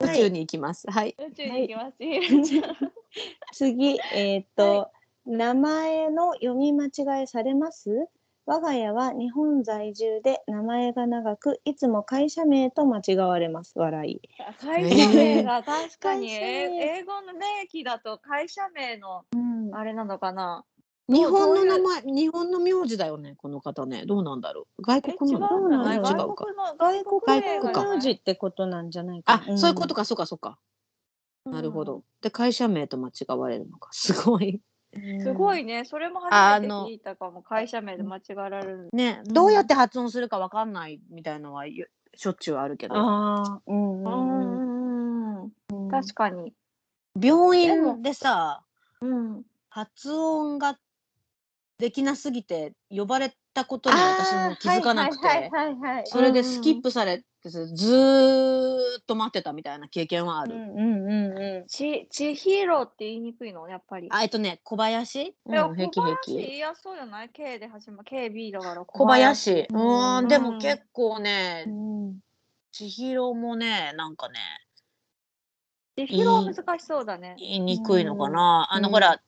[0.00, 0.90] 宇宙に行きます。
[0.90, 1.16] はい。
[1.18, 1.96] 宇宙に行きます。
[1.98, 2.92] ひろちゃん
[3.52, 4.90] 次えっと
[5.24, 8.08] 名前の読み間違えされます？
[8.48, 14.20] 我が家は日本在住で名前が長くいつも会社名と間違われます笑い
[14.60, 19.24] 会社名が確かに、英語の名機だと会社名の
[19.72, 20.64] あれなのかな？
[21.08, 24.06] 日本の名前、日本の名字だよね、この方ね。
[24.06, 24.82] どうなんだろう？
[24.82, 25.38] 外国の
[25.92, 26.44] 違う外か。
[26.44, 30.58] 国の外国外国か名字ってことなんじゃないかあ、そういうことか、か、そうか、そうか。
[31.44, 32.02] なるほど。
[32.22, 33.90] で、会社名と間違われるのか。
[33.94, 34.60] すごい。
[34.94, 35.84] うんすごいね。
[35.84, 37.42] それも初めてあの聞いたかも。
[37.42, 38.88] 会社名で間違えられる。
[38.92, 42.94] ね、どうやって発音するかわかんないみたいのはよしょっちゅうあるけど。
[42.96, 44.60] ああうんううんうん
[45.42, 46.54] んうんうん確かに。
[47.20, 48.62] 病院でさ、
[49.02, 49.42] うん。
[49.76, 50.78] 発音が
[51.78, 55.50] できなすぎて呼ばれたことに私も気づかなくて、
[56.06, 60.54] それでスキップされてずーっと待ってたみたいな経験はある。
[60.54, 63.68] うんうんうんうち、ちひろって言いにくいの？
[63.68, 64.08] やっぱり。
[64.10, 65.20] あ、えっとね、小林？
[65.20, 66.36] いや、うん、平気平小林？
[66.38, 66.54] 言気。
[66.56, 68.08] いやすそうじゃない ?K で始まる。
[68.10, 69.50] KB だから小林。
[69.52, 72.14] ううんでもうん結構ね、ん
[72.72, 74.38] 千尋もね、なんかね、
[75.96, 77.36] 千尋は難しそうだね。
[77.38, 78.68] 言いにくいのかな。
[78.70, 79.20] あの、うんほら、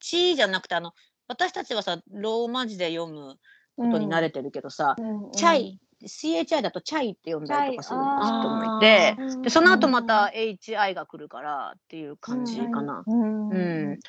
[0.00, 0.92] チーじゃなくて、あの、
[1.28, 3.36] 私たちはさ、ローマ字で読む
[3.76, 4.96] ことに慣れてるけどさ、
[5.32, 13.02] チャイ、CHI だとチャイって読んだりとかする人もいて、で、その後また HI が来るからっていう感じかな。
[13.06, 13.54] うんう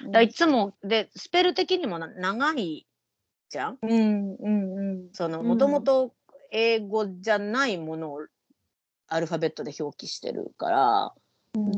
[0.07, 0.11] ん。
[0.11, 2.85] だいつも、で、スペル的にもな長い
[3.49, 3.77] じゃん？
[3.81, 5.09] うんうんうん。
[5.13, 5.47] その、うん。
[5.47, 6.13] もともと
[6.51, 8.19] 英語じゃないものを
[9.07, 11.13] アルファベットで表記してるから、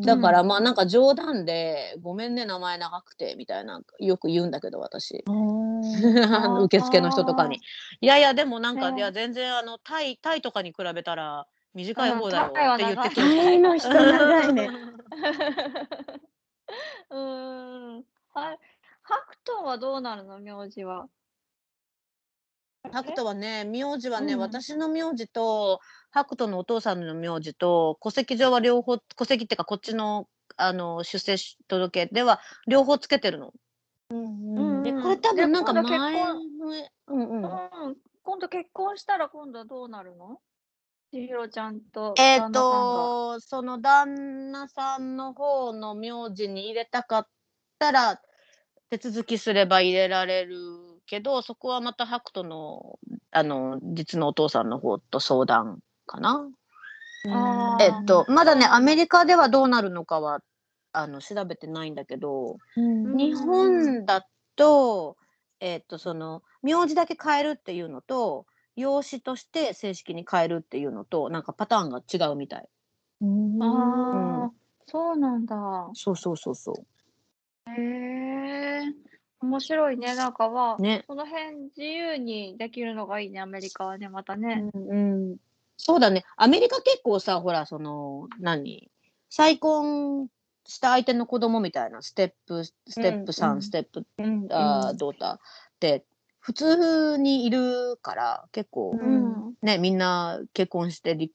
[0.05, 5.23] だからまあなんか冗談で「ごめんね名前長くて」みたいなよく言うんだけど私
[6.65, 7.60] 受付の人とかに
[8.01, 14.69] 「いやいやでもなんかねいや全然あのタイタイとかに比べたら短い方だよ」って言ってくタるイの人長いね。
[17.10, 18.05] うーん。
[18.34, 18.60] はい。
[19.01, 21.08] ハクトンはどうなるの名字は。
[22.91, 24.39] ハクトはね名字はね、うん。
[24.39, 25.79] 私の名字と
[26.11, 31.35] ハクトのお父さんの名字と戸籍上は両方戸籍っていうかこっちのあの出生
[31.67, 33.53] 届では両方つけてるの。
[34.11, 36.41] うんでこれ多分なんか前結婚。
[37.07, 37.43] うんうん。
[37.43, 37.47] う
[37.91, 37.97] ん。
[38.23, 40.39] 今度結婚したら今度はどうなるの？
[41.11, 43.11] 千尋ちゃんとえっ、旦那さんが。
[43.35, 47.27] と、その旦那さんの方の名字に入れたかっ
[47.79, 48.21] たら、
[48.89, 50.57] 手続きすれば入れられる
[51.10, 53.00] けど、そこはまたハクトの、
[53.32, 56.48] あの、実のお父さんの方と相談かな。
[57.80, 60.41] えっと、まだね、アメリカではどうなるのかは、
[60.93, 65.17] あの、調べてないんだけど、ん日本だと、
[65.60, 68.45] えっと、その、名字だけ変えるっていうのと、
[68.76, 72.67] 養子として正式に変えるっていうのと、なんかパターンが違うみたい。
[73.62, 74.52] ああ、
[74.86, 75.89] そうなんだ。
[75.93, 76.74] そうそうそうそ
[77.67, 79.18] へえ。
[79.41, 80.15] 面白いね。
[80.15, 80.82] なんかは、う。
[80.82, 81.04] ね。
[81.08, 84.69] この辺自由にできるのがいいね、アメリカはね、またね。
[84.73, 85.38] うん
[85.78, 86.25] そうだね。
[86.36, 88.91] アメリカ結構さ、ほら、その、何？
[89.30, 90.28] 再婚
[90.65, 95.39] した相手の子供みたいな、ステップ、ステップ3、うんうんステップ、うんあードーターっ
[95.80, 96.04] て、
[96.39, 101.28] 普通にいるから、結構、うんね、みんな結婚して離、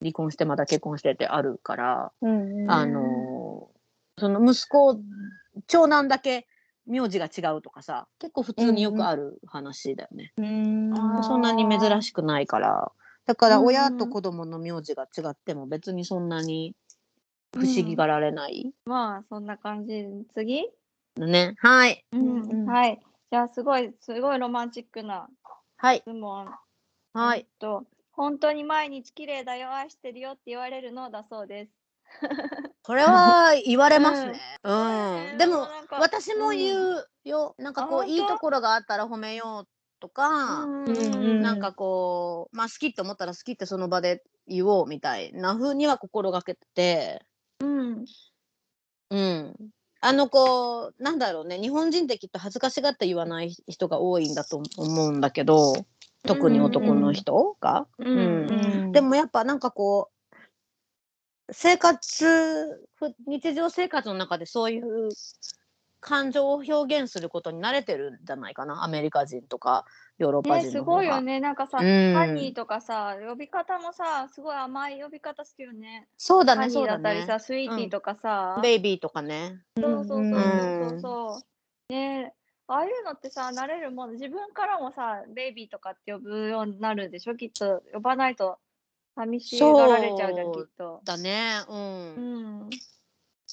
[0.00, 5.00] 離婚してまた結婚してってあるから、うんあのーその息子、
[5.66, 6.46] 長男だけ
[6.90, 10.32] 名字が違うとかさ、結構普通によくある話だよね。
[10.36, 12.92] うんあーそんなに珍しくないから。
[13.26, 16.74] だからうん親と子供の名字が違っても別にそんなに
[17.54, 18.72] 不思議がられない。
[18.84, 20.06] まあ、そんな感じ。
[20.34, 20.68] 次？
[21.16, 21.54] ね。
[21.58, 22.04] はい。
[22.12, 23.00] うんうんはい。
[23.30, 25.28] じゃあ、すごい、すごいロマンチックな
[25.76, 25.98] はい。
[25.98, 26.52] 質問。
[27.12, 27.46] はいえっ。
[27.58, 31.72] と、本当に毎日綺麗だよ、愛してるよって言われるのだそうです。
[32.82, 34.40] これは言われますね。
[34.64, 34.74] うう
[35.32, 35.38] んん。
[35.38, 37.54] でも私も言うよ。
[37.58, 39.68] なんかこういいところがあったら褒めよう
[40.00, 47.22] とか、なんかこう、まあ好きって思ったら好きってその場で言おうみたいな風には心がけてて、
[47.60, 48.04] うん。
[49.10, 49.54] うん。
[50.00, 55.74] あのこう、なんだろうね、日本人ってきっと恥ずかしがって言わない人が多いんだと思うんだけど、
[56.26, 57.86] 特に男の人が。
[58.92, 60.19] でもやっぱなんかこう、
[61.52, 65.10] 生活、ふ日常生活の中でそういう
[66.00, 69.84] 感情を表現することに慣れてるんじゃないかな、アメリカ人とか
[70.18, 70.96] ヨーロッパね、す人の方が。
[70.96, 71.40] ごいよね。
[71.40, 76.08] なんかさ、うんハニーとかさ、呼び方もさ、すごい甘い呼び方してるよね。
[76.16, 78.58] そうだね、ハニーそうだったりさ、スイーティーとかさ。
[78.62, 79.62] ベイビーとかね。
[79.78, 81.40] そうそうそううんそうそ
[81.90, 81.92] う。
[81.92, 82.34] ね
[82.66, 87.34] ああいうのってさ、慣れるもん、自分からもさ、ベイビーとかって呼ぶようになるでしょ？
[87.34, 88.58] きっと、呼ばないと
[89.16, 91.00] 寂しがられちゃうじゃん、きっと。
[91.04, 91.74] だね、う。
[91.74, 92.60] うん。
[92.66, 92.70] ん。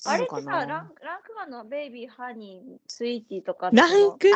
[0.06, 4.30] あれってさ、ランクランクガンのベイビー、ハニー、スイーティーとかランク？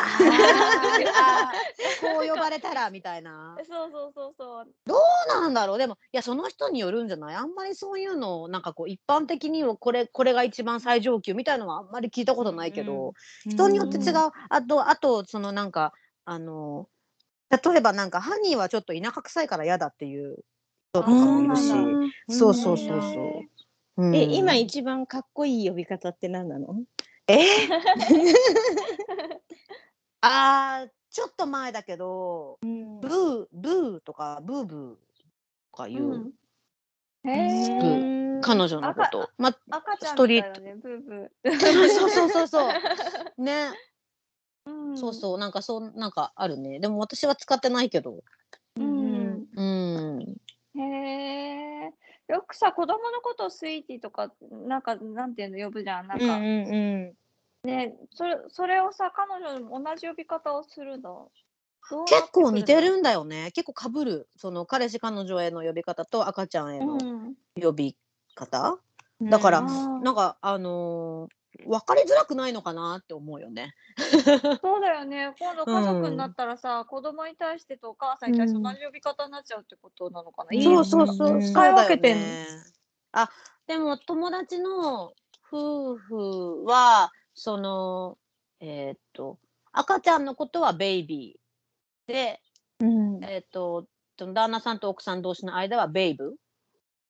[2.00, 3.56] こう呼ばれたらみたいな。
[3.66, 4.68] そうそうそうそう。
[4.86, 5.78] そうなんだろう。
[5.78, 7.36] でもいやその人によるんじゃない？
[7.36, 13.12] あんまりそういうのをなんかこう一般的にはこれこれが一番最上級みたいのはあんまり聞いたことないけど、
[13.46, 14.14] 人によって違う、
[14.50, 15.92] あとあとそのなんか
[16.24, 16.88] あの
[17.50, 20.32] 例えばなんかハニーはちょっと田舎臭いから嫌だっていう。
[20.32, 20.42] 人
[20.92, 21.72] とかもいるし。
[21.72, 23.00] あそうそうそうそう。
[23.00, 23.44] そ
[23.96, 26.82] うんえ、今一番かっこいい呼び方って何なの？
[27.28, 27.38] え？
[30.22, 34.94] あーちょっと前だけどブーブーとかブーブー
[35.72, 36.32] とかいう、うん。
[38.40, 40.60] 彼女のこと、ま赤ちゃんストリート。
[41.88, 42.72] そうそうそうそう
[43.42, 43.70] ね。
[44.96, 45.38] そうそう。
[45.38, 46.80] なんかそうなんかあるね。
[46.80, 48.24] でも私は使ってないけど。
[48.76, 49.46] うん。
[49.54, 50.36] うん
[50.74, 51.94] へえ。
[52.28, 56.06] よくさ、子供のことをスイーティーとか、なんか、なんていうの呼ぶじゃん。
[56.08, 57.14] なんか、うん
[57.64, 61.30] ね、それ、それをさ、彼女も同じ呼び方をするの？
[61.90, 67.34] どうなって結構似てるんだよね結構かぶるその彼氏彼女への呼び方と赤ちゃんへのうん。
[67.60, 67.96] 呼び
[68.34, 68.78] 方、
[69.28, 71.34] だからうんあーなんかあのー
[71.66, 73.74] 分かりづらくないのかなって思うよね。
[74.62, 75.34] そうだよね。
[75.38, 80.48] 今度家族になったらさ、子供に対してとお母さんに対してうん同じ呼び方になっちゃうってことなのかな。
[80.50, 80.56] うん。
[80.56, 81.34] いいそうそうそう。
[81.34, 81.40] うん。
[81.42, 82.22] 使い分けてんの。
[82.22, 82.64] そうだよね
[83.12, 83.30] あ
[83.66, 85.12] でも友達の
[85.50, 88.18] 夫婦はその
[88.60, 89.38] えーっと
[89.72, 92.40] 赤ちゃんのことはベイビーで、
[92.80, 93.24] うん。
[93.24, 93.86] えーっと
[94.18, 96.34] 旦那さんと奥さん同士の間はベイブ？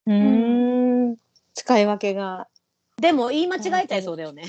[0.06, 1.16] うん。
[1.54, 2.48] 使い分けが。
[3.02, 4.44] でも言い間違えちゃいそうだよね。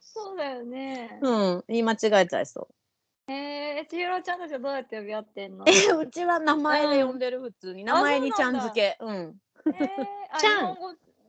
[0.00, 1.18] そうだよね。
[1.20, 2.68] うん言い間違えちゃいそ
[3.28, 3.30] う。
[3.30, 5.66] えー、千尋ちゃんたちはどうやって呼び合ってんの？
[5.68, 8.96] えうちは名前で呼んでる普通に名前にちゃん付け。
[9.00, 9.36] うん。
[9.66, 9.86] えー、
[10.30, 10.76] あちゃん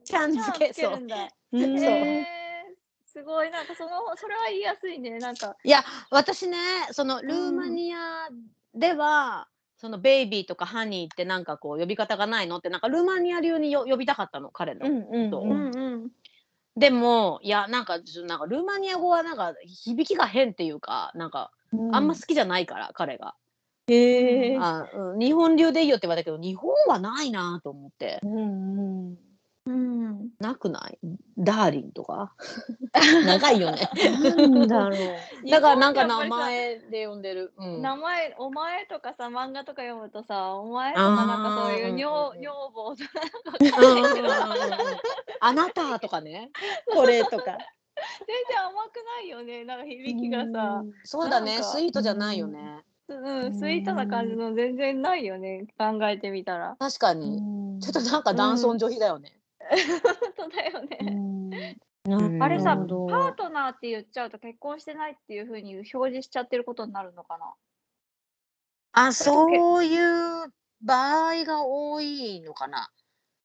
[0.02, 0.94] ちゃん付けそう。
[0.94, 2.64] うんえー、
[3.04, 6.56] すごいなんかそのそれは言いやすいねなんかいや私ね
[6.90, 8.30] そのルーマニア
[8.74, 9.46] では、
[9.84, 12.56] そのベイビーとかハニーってなんかこう呼び方がないの？
[12.56, 14.48] ってなんかルーマニア流によ呼びたかったの？
[14.48, 14.86] 彼の。
[14.86, 15.44] うんうんそう。
[15.44, 16.10] うんうん。
[16.74, 21.50] でもいやなんかちょなんかルーマニア語はなんか響きが変っていうかなんか
[21.92, 23.34] あんま好きじゃないから、彼が、
[23.88, 24.56] へえ。
[24.58, 25.18] あ、うん。
[25.18, 28.20] 日本流でいいよって言われたけど日本はないなと思って。
[28.22, 29.16] うんうん。
[29.66, 30.98] うんなくない？
[31.38, 32.34] ダーリンとか？
[33.26, 33.88] 長いよね。
[34.22, 35.50] なんだろう。
[35.50, 37.52] だからなんか名前で呼んでる。
[37.56, 42.08] うん名前お前とかさ漫画とか読むとさお前とかなんかそういう女
[42.40, 43.10] 女房とか
[45.40, 46.50] あなたとかね。
[46.92, 47.56] これとか。
[48.26, 51.62] 全然甘くないよねなんか響きがさ、そうだね。
[51.62, 52.82] スイートじゃないよね。
[53.08, 57.40] うん、スイートな感じの全然ないよね考えてみたら確かうに。
[57.76, 59.38] んちょっとなんか男尊女卑だよね。
[59.70, 61.76] 本当だよね、
[62.40, 67.54] あれさパートナーって言っちゃうと結婚してないっていうふうに表示しちゃってることになるのかな？
[68.92, 72.90] あ、そういう場合が多いのかな。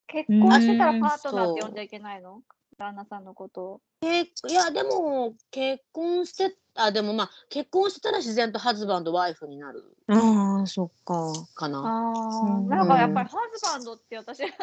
[0.08, 2.42] 結婚してたらうんパートナーって呼んじゃいけないの？
[2.78, 3.82] 旦那さんのことを。
[4.02, 11.32] けいやでも結婚してあでもまあ結婚してたら自然とハズバンドワイフになるああ、そっか。
[11.56, 11.80] かな。
[11.86, 12.68] あうん。
[12.68, 14.58] なんかやっぱりハズバンドって私 なんで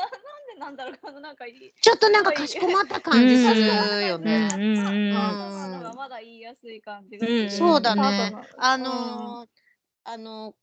[0.58, 3.66] なんだろうかななんかいいちょっとなんかかしこまった感じする
[4.06, 4.48] よね。
[4.54, 7.42] うんうんうんパートナーの方がまだ言いやすい感じがする。
[7.42, 7.50] うん。
[7.50, 8.32] そうだね。
[8.58, 9.48] あのー
[10.04, 10.54] あの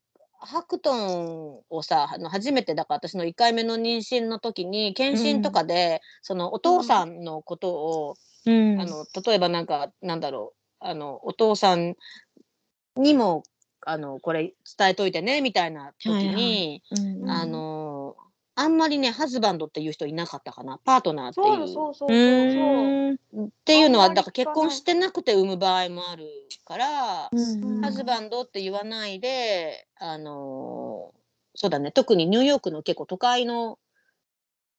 [0.45, 8.81] ハクトンをさあの初めてだから私の1回目の妊娠の時に検診とかで、そのお父さんのことを、うん。
[8.81, 11.95] あの例えばなんかなんだろうあのお父さん
[12.95, 13.43] にも
[13.85, 18.15] あのこれ伝えといてねみたいな時に、はいうんあの
[18.55, 21.45] あんまりねハズバンドっていう人いなかったかなパートナーっていう。
[21.45, 23.11] そうそうそうそうう。
[23.11, 23.13] ん。
[23.15, 26.27] っていうのはだから結婚してなくて産む場合もある
[26.65, 31.23] から、うんハズバンドって言わないであのー
[31.55, 33.77] そうだね特にニューヨークの結構都会の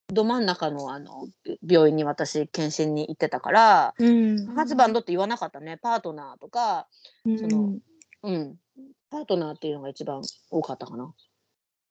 [0.08, 1.26] ど真ん中のあの
[1.66, 6.86] 病院に私検診に行ってたから、うんハズバンドって言わなかったねパートナーとか
[7.24, 7.78] その
[8.22, 8.56] うん
[9.10, 11.12] パートナーっていうのが一番多かったかな。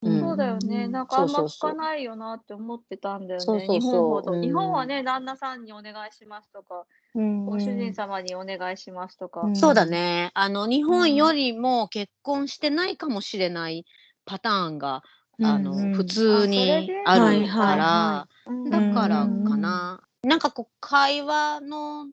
[0.03, 0.87] うんそうだよね。
[0.89, 3.45] なんかあんま聞かないよなって思ってたんだよね。
[3.45, 4.33] そうそうそう日本ほど。
[4.33, 9.41] うん日本はね、旦那さんにお願いしますとか、うんご主人様にお願いしますとか。
[9.41, 13.85] うんそうだねあの日本よりも結婚してないかもしれない
[14.25, 15.03] パターンが、
[15.41, 18.27] あのうん普通にあるはいかはいら。
[18.69, 20.01] だからうんかな。
[20.23, 22.07] なんかこう会話の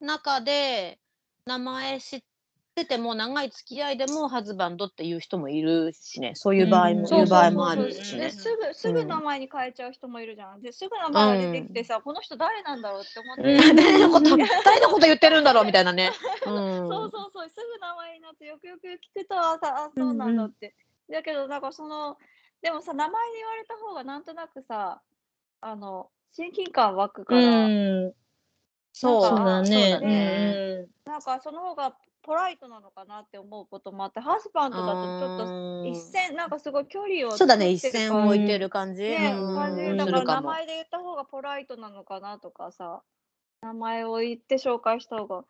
[0.00, 0.98] 中で
[1.46, 2.22] 名前知っ
[2.74, 6.32] てても長い付き合いでもハズバンドっていう人もいるしね。
[6.34, 8.24] そういう場合も、うんいう場合もあるしね。
[8.24, 10.60] ですぐすぐ名前に変えちゃう人もいるじゃん。
[10.60, 13.42] ですぐ名前が出てきてさ、この人誰なんだろうって思って。
[13.42, 16.10] うん誰のこと、誰のこと言ってるんだろうみたいなね。
[16.46, 16.52] うん。
[16.52, 20.74] そうそうそう、すぐ名前になってよくよく聞くと、あ、さあそうなんだって。
[21.10, 22.18] だけど、なんかその、
[22.62, 25.02] でもさ、名前で言われた方がなんとなくさ、
[25.60, 28.12] あの、親近感湧くから、うん。
[28.92, 29.66] そう。
[29.66, 30.88] そうだね。
[31.04, 39.02] なんかその方がポライトなのかなって思うこともあって、ハズバンドだとちょっと一線、なんかすごい距離をそうだね、一線を置いてる感じ。
[39.02, 39.96] ね、うん感じうん。
[39.96, 40.40] だから名。
[40.42, 43.02] 前で言った方がポライトなのかなとかさ、
[43.62, 45.44] 名前を言って紹介した方が、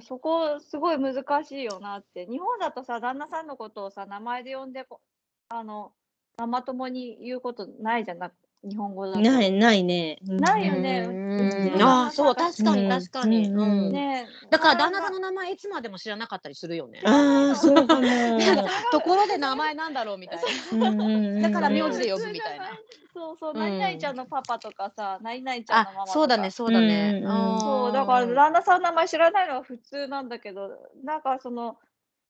[0.00, 2.26] そこすごい難しいよなって。
[2.26, 5.00] 日本だとさ、旦那さんのことをさ、名前で呼んでこ、
[5.48, 5.92] あの、
[6.40, 8.30] ママ友に言うことないじゃんな、
[8.64, 9.20] 日本語だと。
[9.20, 10.18] ないないね。
[10.22, 13.46] ないよねうんうちんああ、そう、確かに、うん確かに。
[13.46, 17.02] うんうんねだから旦那さんのの名前いつまでも知らなかったりするよね。
[17.04, 18.08] ああ、そうかも。
[18.90, 20.38] ところで名前なんだろうみたい
[20.78, 21.42] な。
[21.42, 22.70] だから名字で呼ぶみたいな。
[23.12, 26.12] そうそう、うん何々ちゃんのパパとかさ、何々ちゃんのママあ、とか。
[26.14, 27.20] そうだね、そうだね。
[27.22, 30.70] うんあーそう、だから旦那さんの名前知らないのは普通なんだけど、
[31.04, 31.76] なんかその、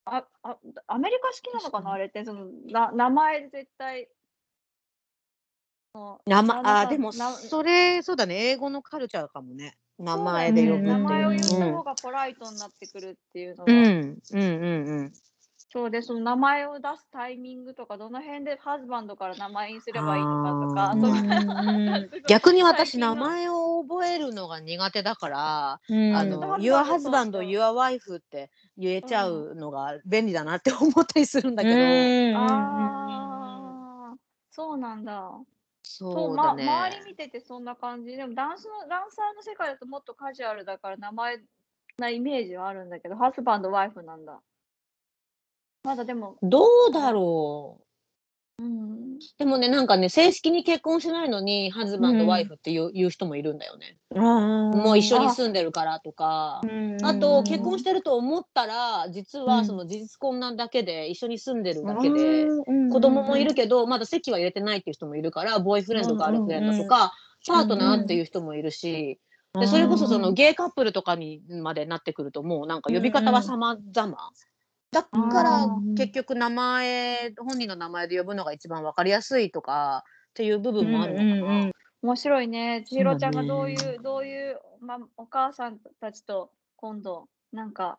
[0.04, 4.08] ああアメリカ式なのかな、あれって、そのな名前で絶対。
[6.26, 8.50] 名前なあでもなそれそうだね。
[8.50, 9.76] 英語のカルチャーかもね。
[9.98, 10.92] 名前で呼ぶっていう。
[10.92, 11.72] 名前を言ったうん。
[11.74, 13.78] 方がポライトになってくるっていうのが、うん。
[13.78, 15.12] うんうんうん
[15.72, 26.16] そうでその名前を出すタイミングとかどの辺でハズバンドから名前にすればいいのかとか 逆に私名前を覚えるのが苦手だから、うん。
[26.16, 31.76] あうんの Your husband, your wife って言えちゃうのが便利だなって思ったりするんだけど、
[32.38, 34.16] ああ
[34.50, 35.30] そうなんだ。
[35.84, 36.68] そそうね。
[36.68, 38.16] 周り見ててそんな感じ。
[38.16, 41.40] でもダンスのダンサーの世界だともっとカジュアルだから名前
[41.98, 44.40] なイメージはあるんだけどハズバンドワイフなんだ
[45.82, 46.36] まだでも。
[46.42, 47.80] どうだろ
[48.58, 48.62] う。
[48.62, 49.18] うん。
[49.38, 52.28] でもねなんかね正式に結婚しないのにハズバンド、うん。
[52.28, 53.96] ワイフって言う言う人もいるんだよね。
[54.14, 56.60] ももう一緒に住んでるからとか。
[57.02, 62.46] あと結婚してると思ったら実はその事実婚なだけで一緒に住んでるだけで
[62.92, 67.14] 子供もいるけどまだ籍は入れてないっていう人もいるからボーイフレンドガールフレンドとか
[67.46, 69.18] パートナーっていう人もいるし
[69.58, 74.30] でそれこそそのゲイカップルとかにまでなってくるともうなんか呼び方は様々
[74.92, 81.32] だからうん結局名前本人の名前で呼ぶのが一番わかりやすいとかっていう部分もあるのかな。
[81.32, 81.72] うんうんうん。
[82.02, 82.82] 面白いね。
[82.86, 87.98] 千尋ちゃんがどういそうだうどういう、ま、お母さんたちと今度なんか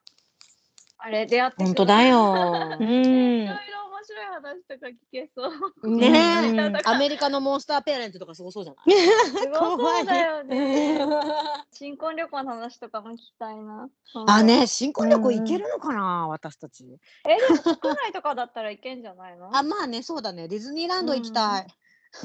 [1.04, 2.20] あれ出会って本当だよ。
[2.80, 2.84] う。
[2.84, 3.54] いろいろ
[3.88, 5.48] 面白い話とか聞けそ
[5.84, 5.90] う。
[5.98, 8.92] ねうんえ、アメリカのモンスターペアレントとかすごそうじゃない？
[9.42, 11.00] すごそうだよね。
[11.72, 13.90] 新婚旅行の話とかも聞きたいな。
[14.28, 16.86] あね、新婚旅行行けるのかな、私たち。
[17.28, 19.50] えでも国内とかだったらいけんじゃないの？
[19.58, 21.68] あ、まあね、そうだね、ディズニーランド行きたい。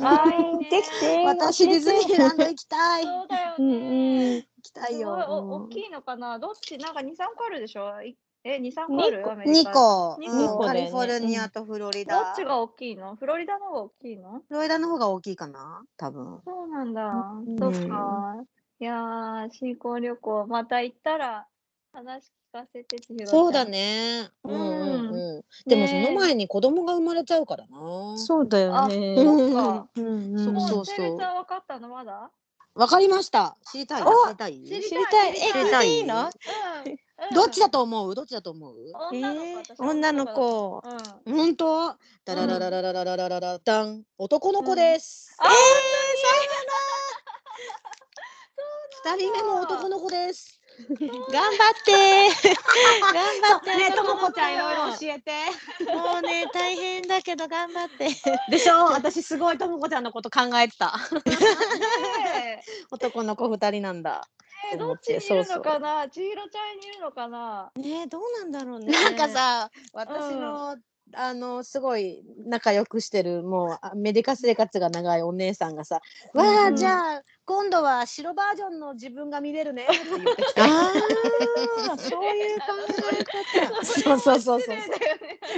[0.03, 0.69] あーいいね。
[0.71, 1.25] できて。
[1.25, 3.07] 私ディズニーランド行きたい。
[3.07, 3.71] 行そうだようん
[4.19, 4.63] ね、うん。
[4.63, 5.11] きたいすごいよ。
[5.29, 6.39] お大きいのかな？
[6.41, 6.77] どっち？
[6.79, 8.03] なんか2、3個あるでしょ？
[8.03, 8.17] い
[8.49, 9.29] え、2、3個ある？
[9.29, 12.23] アメリ二カ個、二うん個カリフォルニアとフロリどダ。
[12.33, 13.17] っちが大きいの？
[13.17, 14.43] フロリダの方が大きいの？
[14.49, 16.41] フロリダの方が大きいかな、多分。
[16.47, 17.03] そうなんだ。
[17.47, 18.37] うんそっか。
[18.79, 21.47] いやー、新婚旅行、また行ったら
[21.93, 23.65] 話聞かせて、そうだ。
[23.65, 24.29] ね。
[24.45, 25.69] うんうんうん。
[25.69, 28.17] でもその前に子供が生まれちゃうからな。
[28.17, 29.17] そうだよあ、ね。
[29.17, 29.89] そ。
[29.97, 31.89] うんそうもそう分かったの？
[31.89, 32.31] まだ？
[32.77, 33.57] わかりました。
[33.73, 34.03] 知りたい。
[34.03, 34.63] 知おりたい？
[34.63, 35.31] 知りたい。
[35.31, 36.31] え、知りたい聞いの？
[37.35, 38.15] どっちだと思う？
[38.15, 38.75] どっちだと思う？
[39.11, 40.27] 女の子、え女の。
[40.27, 40.83] 子。
[41.27, 41.35] うん。
[41.35, 41.97] 本当？
[42.27, 45.35] ダララララララララララダン男の子です。
[45.39, 45.49] あ、
[49.17, 50.56] 二人目も男の子です。
[51.33, 51.93] 頑張って。
[53.13, 53.77] 頑張って。
[53.77, 55.33] ねともこちゃんいろいろ教えて。
[55.95, 58.09] もうね大変だけど頑張って。
[58.51, 58.85] でしょ？
[58.87, 60.93] 私すごいともこちゃんのこと考えてた。
[62.35, 64.29] ね男の子二人なんだ。
[64.73, 66.09] ええどっちにいるのかな？
[66.09, 67.71] 千尋ちゃんにいるのかな？
[67.77, 68.93] ねどうなんだろうね。
[68.93, 70.77] なんかさ、私の、
[71.15, 76.01] あのすごい仲良くしてるもうアメリカ生活が長いお姉さんがさ
[76.35, 82.67] 「わあ、うんじゃあ今度は白バージョンの自分が見れるね」って言ってきてああそういう考
[83.13, 83.25] え
[83.71, 83.85] 方。
[83.85, 84.79] そうそうそうそう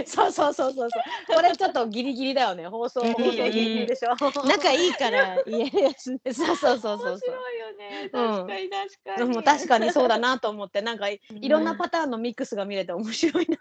[0.07, 1.01] そうそうそうそうそ
[1.32, 4.11] うこれちょっとギリギリだよね放送放送ギリギリでしょ
[4.47, 6.20] 仲いいから言えるやつね。
[6.32, 8.11] そうそうそうそう面白いよね。
[8.12, 9.43] うん確かに確かに。
[9.43, 13.57] 確かにそうだなと思ってなんかいいろんなパターンのミックスが見れて面白いな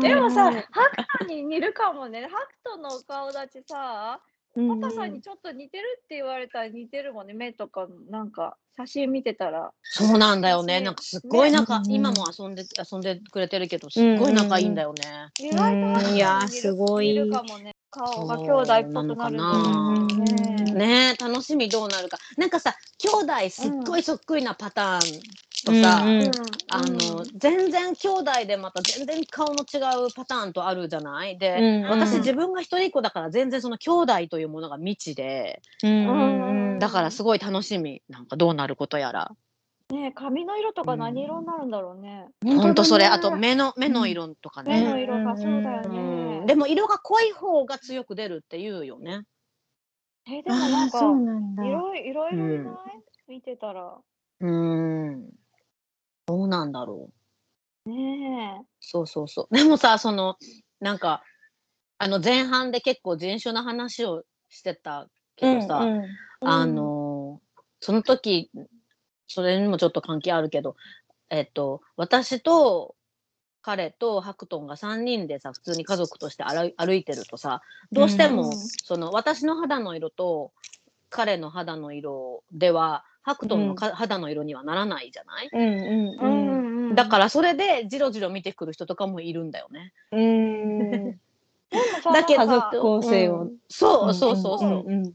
[0.00, 2.22] でもさ、ハクトに似るかもね。
[2.22, 4.20] ハクトの顔立ちさ、
[4.56, 7.34] うんパパさんにちょっと似てるって言われたら似てるもんね。
[7.34, 9.72] 目とかなんか写真見てたら。
[9.82, 10.80] そうなんだよね。
[10.80, 10.86] ね。
[10.86, 11.94] なんかすっごい仲、ね。
[11.94, 15.02] 今も遊んで遊んでくれてるけどすっごい仲いいんだよね、
[15.38, 17.72] 意外とハクトに似るいやすごい似るかもね。
[17.90, 20.06] 顔が兄弟っぽくなるなのかな。
[20.06, 21.22] ねねえ。
[21.22, 22.18] 楽しみどうなるか。
[22.36, 25.20] なんかさ兄弟すっごいそっくりなパターン
[25.64, 26.26] とさ、うんうん。
[26.26, 26.32] うん。
[26.72, 31.36] あの全然兄弟でまた全然顔の違うパターンとあるじゃない？
[31.38, 32.18] で、うん私うん。
[32.20, 35.62] 自分が一人っ子だから全然その兄弟というものが未知で。
[35.82, 36.78] うんうんうん。
[36.78, 38.02] だからすごい楽しみ。
[38.08, 39.32] なんかどうなることやら。
[39.90, 42.28] ね髪の色とか何色になるんだろうね。
[42.44, 43.06] ほんとそれ。
[43.06, 46.40] あと本目の目の色とか目ね、の色がそうだようね。
[46.42, 46.46] ん。
[46.46, 49.22] でも色が濃い方が強く出るって言うよね。
[50.28, 51.64] えで当だねもなんかあーそうなんだ。
[51.64, 52.74] いろいろいろいない、うん。
[53.28, 53.98] 見てたら。
[54.42, 55.28] うん
[56.30, 57.10] どうなんだろ
[57.86, 59.54] うねそうそうそう。
[59.54, 60.36] でもさ、その、
[60.78, 61.24] なんか、
[61.98, 66.08] あの前半で結構人種の話をしてたけどさ、うんうんえ。
[66.42, 67.50] あのー
[67.82, 68.50] その時、
[69.26, 70.76] それにもちょっと関係あるけど、
[71.30, 72.94] えっと、私と
[73.62, 78.52] 彼とハクトンが3人でさ、普通に家族として歩いてるとさ、どうしても、うん
[78.84, 80.52] その私の肌の色と
[81.08, 86.46] 彼の肌の色では、ハクトンのか、肌の色にはならないじゃない、うんうんううん。
[86.86, 89.92] んうん、だからそれでジロジロ見てくる人とかもいるんだよね。
[90.12, 91.20] うん。
[92.12, 93.48] だけど家族構成を。
[93.68, 94.90] そうそうそうそう。
[94.90, 95.14] んんセッ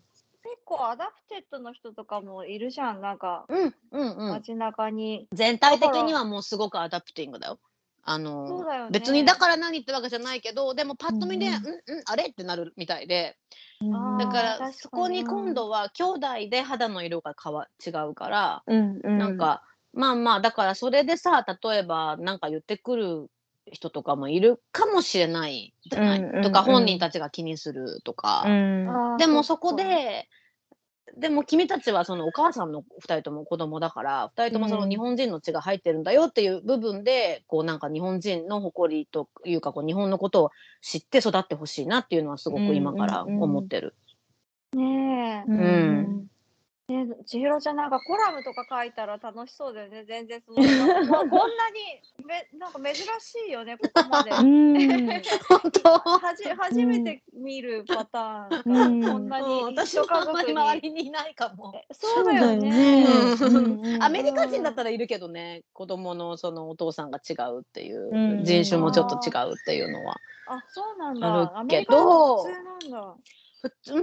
[0.64, 4.30] 構 adopted の人とかもいるじゃん、なんかうんうんうん。
[4.32, 5.28] 街中に。
[5.32, 7.60] 全体的にはもうすごく adopting だよ。
[8.06, 8.90] あそのね。
[8.92, 11.54] 別にだから何ってわけじゃないけどでもパッと見で、ううん。
[11.54, 13.38] ん、うんあれってなるみたいで。
[14.20, 19.18] だからそこに今度は兄弟で肌の色が変わ違うから、うんうん。
[19.18, 23.30] なんかまあまあだからそれでさ例えばなんか言ってくる
[23.72, 26.42] 人とかもいるかもしれないじゃない、うんうんうん。
[26.44, 29.18] とか本人たちが気にするとか、うん。
[29.18, 30.30] でもそこで
[31.18, 40.52] でも君たちはそのお母さんの2人とも子供だから2人ともそのうん日本人の血が入ってるんだよっていう部分で、こうなんか日本人の誇りというかこう日本のことを
[40.82, 43.96] 知って育ってほしいなっていうのはすごく今から思ってる。
[44.74, 45.52] ねえ。
[45.52, 46.28] ん
[46.88, 50.04] ね千尋ちゃんなんかコラムとか書いたら楽しそうだよね。
[50.06, 53.04] 全然そのなんかもうこんなにめなんか珍し
[53.48, 54.30] いよね ここまで。
[54.32, 54.76] うん
[55.50, 61.74] 本当はじ初めて見るパターン、うんこんなに一家あんまり族に周りにいないかも。
[61.92, 63.06] そうだよね。
[63.42, 70.16] うんアメリカ人だったらいるけどね子供のそのお父さんが違うっていう、うん人種もちょっと違うっていうのは。
[70.48, 71.60] あそうなんあだ。
[71.60, 73.16] アメリるけどカは普通なんだ。
[73.66, 74.00] ふつう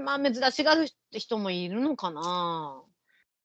[0.00, 2.82] んまあ珍しがる人もいるのかな。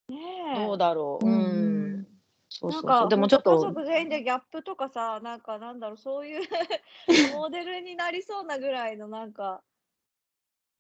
[0.10, 0.18] ね
[0.56, 1.26] どうだろう。
[1.26, 2.08] ううんん。
[2.50, 3.10] そうなんかそうそう。
[3.10, 6.42] でもちょっと家族全員でギャップとかさなんかなんだろうそういう
[7.32, 9.62] モデルになりそうなぐらいのなんか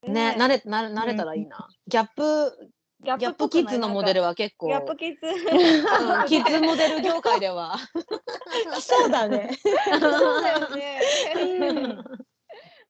[0.08, 1.68] ね慣れ慣れ慣れたらいいな。
[1.88, 2.72] ギャップ
[3.04, 7.78] ギャップキッズのモデルはは結構ギャップキッズうんキッズモデル業界では。
[8.82, 9.52] そうだね。
[9.62, 11.00] そうだよね。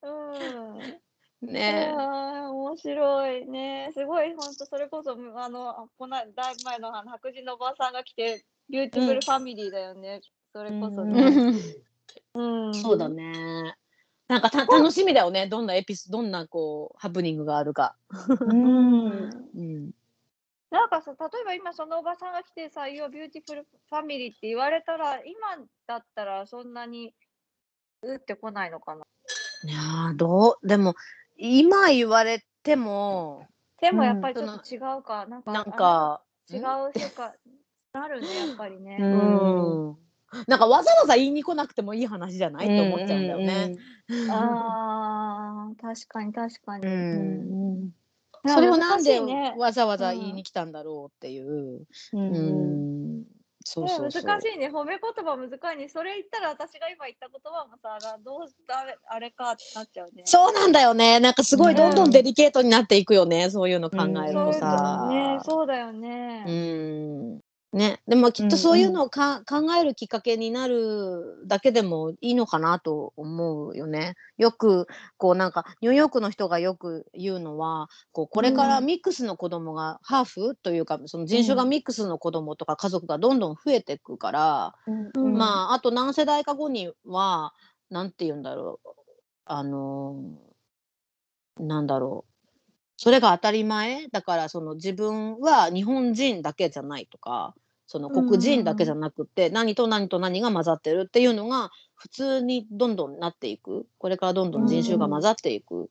[0.02, 1.00] うんうん
[1.42, 3.92] ねあー面白いね。
[3.94, 10.22] すごい、本当それこそ、あの、このだいぶ前のあの白人のおばさんが来て、 beautiful family だよね。
[10.54, 11.54] それこそうんね。
[12.34, 13.76] うんそうだね。
[14.28, 15.48] なんかた楽しみだよね。
[15.48, 17.96] どんなエピスどんなこうハプニングがあるか。
[18.42, 19.08] うん
[19.56, 19.92] うん。
[20.70, 27.14] なんかさ、例えば今そのおばさんが来てさ、You're beautiful family って言われたら、今だったらそんなに、
[28.04, 29.04] うってこないのかな。
[29.64, 30.96] いやーどうでも
[31.40, 33.48] 今言われても
[33.82, 35.26] でもうんやっぱりちょっと違うか。
[35.26, 36.22] なんか、なんか
[36.52, 36.62] 違う
[36.94, 37.34] 世界、
[37.94, 38.98] なるね、やっぱりね。
[39.00, 39.98] ううんん。
[40.48, 43.78] なんかわざわざ言いに来なくてもいい話じゃないって思っちゃうんだよね。
[44.30, 46.86] ああ、確かに確かに。
[46.86, 46.90] う。
[46.90, 47.92] うんん
[48.48, 49.20] それをなんで
[49.58, 51.86] わざわざ言いに来たんだろうっていう。
[52.14, 53.26] ううんん。
[53.70, 54.24] そうねそうそう。
[54.24, 61.20] 難しいね褒め言葉難しいねそれ言ったら私が今言った言葉もさなどうあれあれかってなっちゃうねそうなんだよね。
[61.20, 63.52] なんかすごいどんどんデリケートになっていくよね。
[63.52, 65.08] そういうの考えるそうとさ。
[65.10, 67.40] ねそうだよね、うん。
[67.72, 74.16] ね、でもきっとそういうのをか、考えるきっかけになるだけでもいいのかなと思うよね。
[74.38, 87.54] よくこうなんかニューヨークの人がよく言うのはこうこれからミックスの子供が、ハーフというかその人種がミックスの子供とか家族がどんどん増えていくから、うんまああと何世代か後には
[87.92, 88.90] なんて言うんだろう。
[89.52, 90.16] あの
[91.60, 92.29] なんだろう
[93.02, 94.10] それが当たり前。
[94.10, 97.56] だからその自分は日本人だけじゃないとか
[97.88, 103.88] その黒人だけじゃなくて、何と何と何が混ざってるっていうのが普通にどんどんなっていく。
[104.00, 105.90] これからどんどん人種が混ざっていく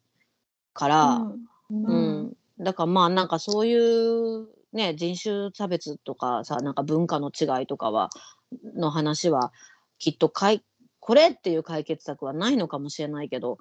[0.74, 1.26] から、
[1.70, 2.36] うん。
[2.60, 8.10] だからまあなんかそういうね人種差別とかさなんか文化の違いとかは
[8.76, 9.50] の話は
[9.98, 10.62] きっとかい
[11.00, 13.56] これっていう解決策はないのかもしれないけど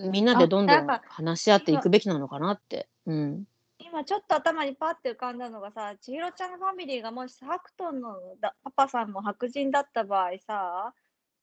[0.00, 2.88] みんなでどんどん話し合っていくべきなのかなって。
[3.06, 3.44] うん
[3.78, 10.94] 今ちょっと頭にパッて浮かんだのがさ千尋ちゃんのファミリーがもしハクトンのだパパさんも白人だった場合さ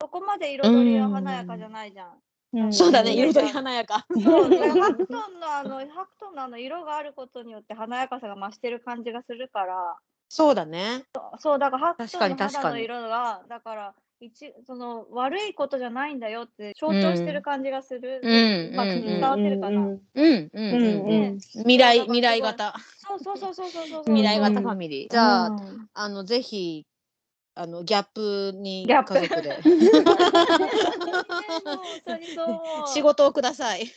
[0.01, 2.67] そこまで彩りは華やかじゃないじゃん。
[2.67, 4.05] んそうだねうん彩り華やか。
[4.11, 9.97] そうでハクトンのあのハクトンのあの色があることによって華やかさが増してる感じがするから
[10.27, 11.03] そうだね。
[11.39, 18.19] そうだからハクト確かンの肌のに確かに色がだから一その悪いことじゃないんだよって象徴してる感じがする。
[18.21, 18.29] うん。
[18.75, 19.81] まく伝わってるかな。
[19.81, 19.87] うん。
[19.87, 20.11] うん。
[20.13, 20.53] うん。
[20.53, 21.05] うん。
[21.05, 21.37] ね。
[21.53, 22.75] 未来そう未来型。
[22.97, 24.03] そうそうそうそうそうそう。
[24.15, 25.09] 未来型うんファミリー。
[25.09, 25.89] じゃあうん。
[25.93, 26.85] あのぜひ
[27.55, 29.15] あのギャップにギャップ。
[29.15, 29.57] 家族で。
[32.93, 33.91] 仕事をください。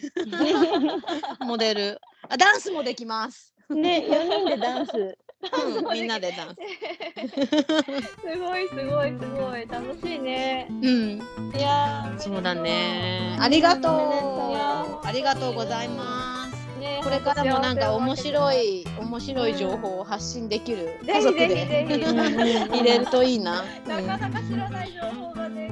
[1.41, 2.01] モデル。
[2.29, 3.54] あダンスもできます。
[3.75, 4.93] ね、四人でダンス。
[5.45, 6.55] うん みんなでダンス。
[6.55, 10.67] すごいすごいすごい楽しいね。
[10.71, 11.23] うん
[11.55, 12.55] いやーそうだ。
[12.55, 13.37] ね。
[13.39, 15.07] ありがとう。
[15.07, 16.81] ありがとうございます。
[16.81, 18.81] ねこれからもなんか面白い。
[18.83, 22.05] い面白い情報を発信できるぜ家族ひぜひぜでひ。
[22.05, 23.65] 入れるといいな。
[23.87, 25.71] なかなか知らない情報がね。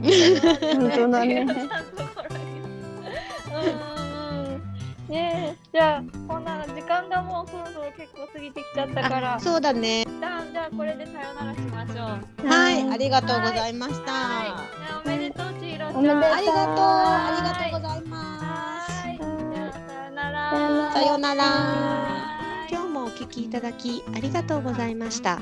[0.74, 1.64] 本当だねうんうんう
[3.98, 4.01] ん。
[5.12, 5.56] ね。
[5.56, 9.34] えじゃあこんなの時間がもうそろそろ結構過ぎてきちゃったから。
[9.34, 10.02] あそうだね。
[10.02, 11.94] 一旦じゃあこれでさよならしましょ
[12.44, 12.48] う。
[12.48, 14.12] はい、ありがとうございました。
[15.04, 15.96] おめでとうちひろちゃん。
[15.96, 18.92] おめでとうありがとう、はありがとうございます。
[18.92, 19.18] はい。
[19.18, 20.92] じゃあさよなら。
[20.92, 21.44] さようなら。
[21.44, 22.72] はい。
[22.72, 25.38] 今日もお聞きいただきありがとうございました。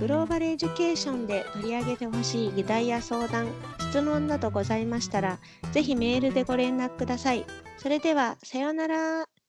[0.00, 3.48] グローバルエデュケーションで取り上げてほしい議題や相談、
[3.90, 5.38] 質問などございましたら、
[5.72, 7.44] ぜひメールでご連絡ください。
[7.76, 9.39] それでは、さようなら。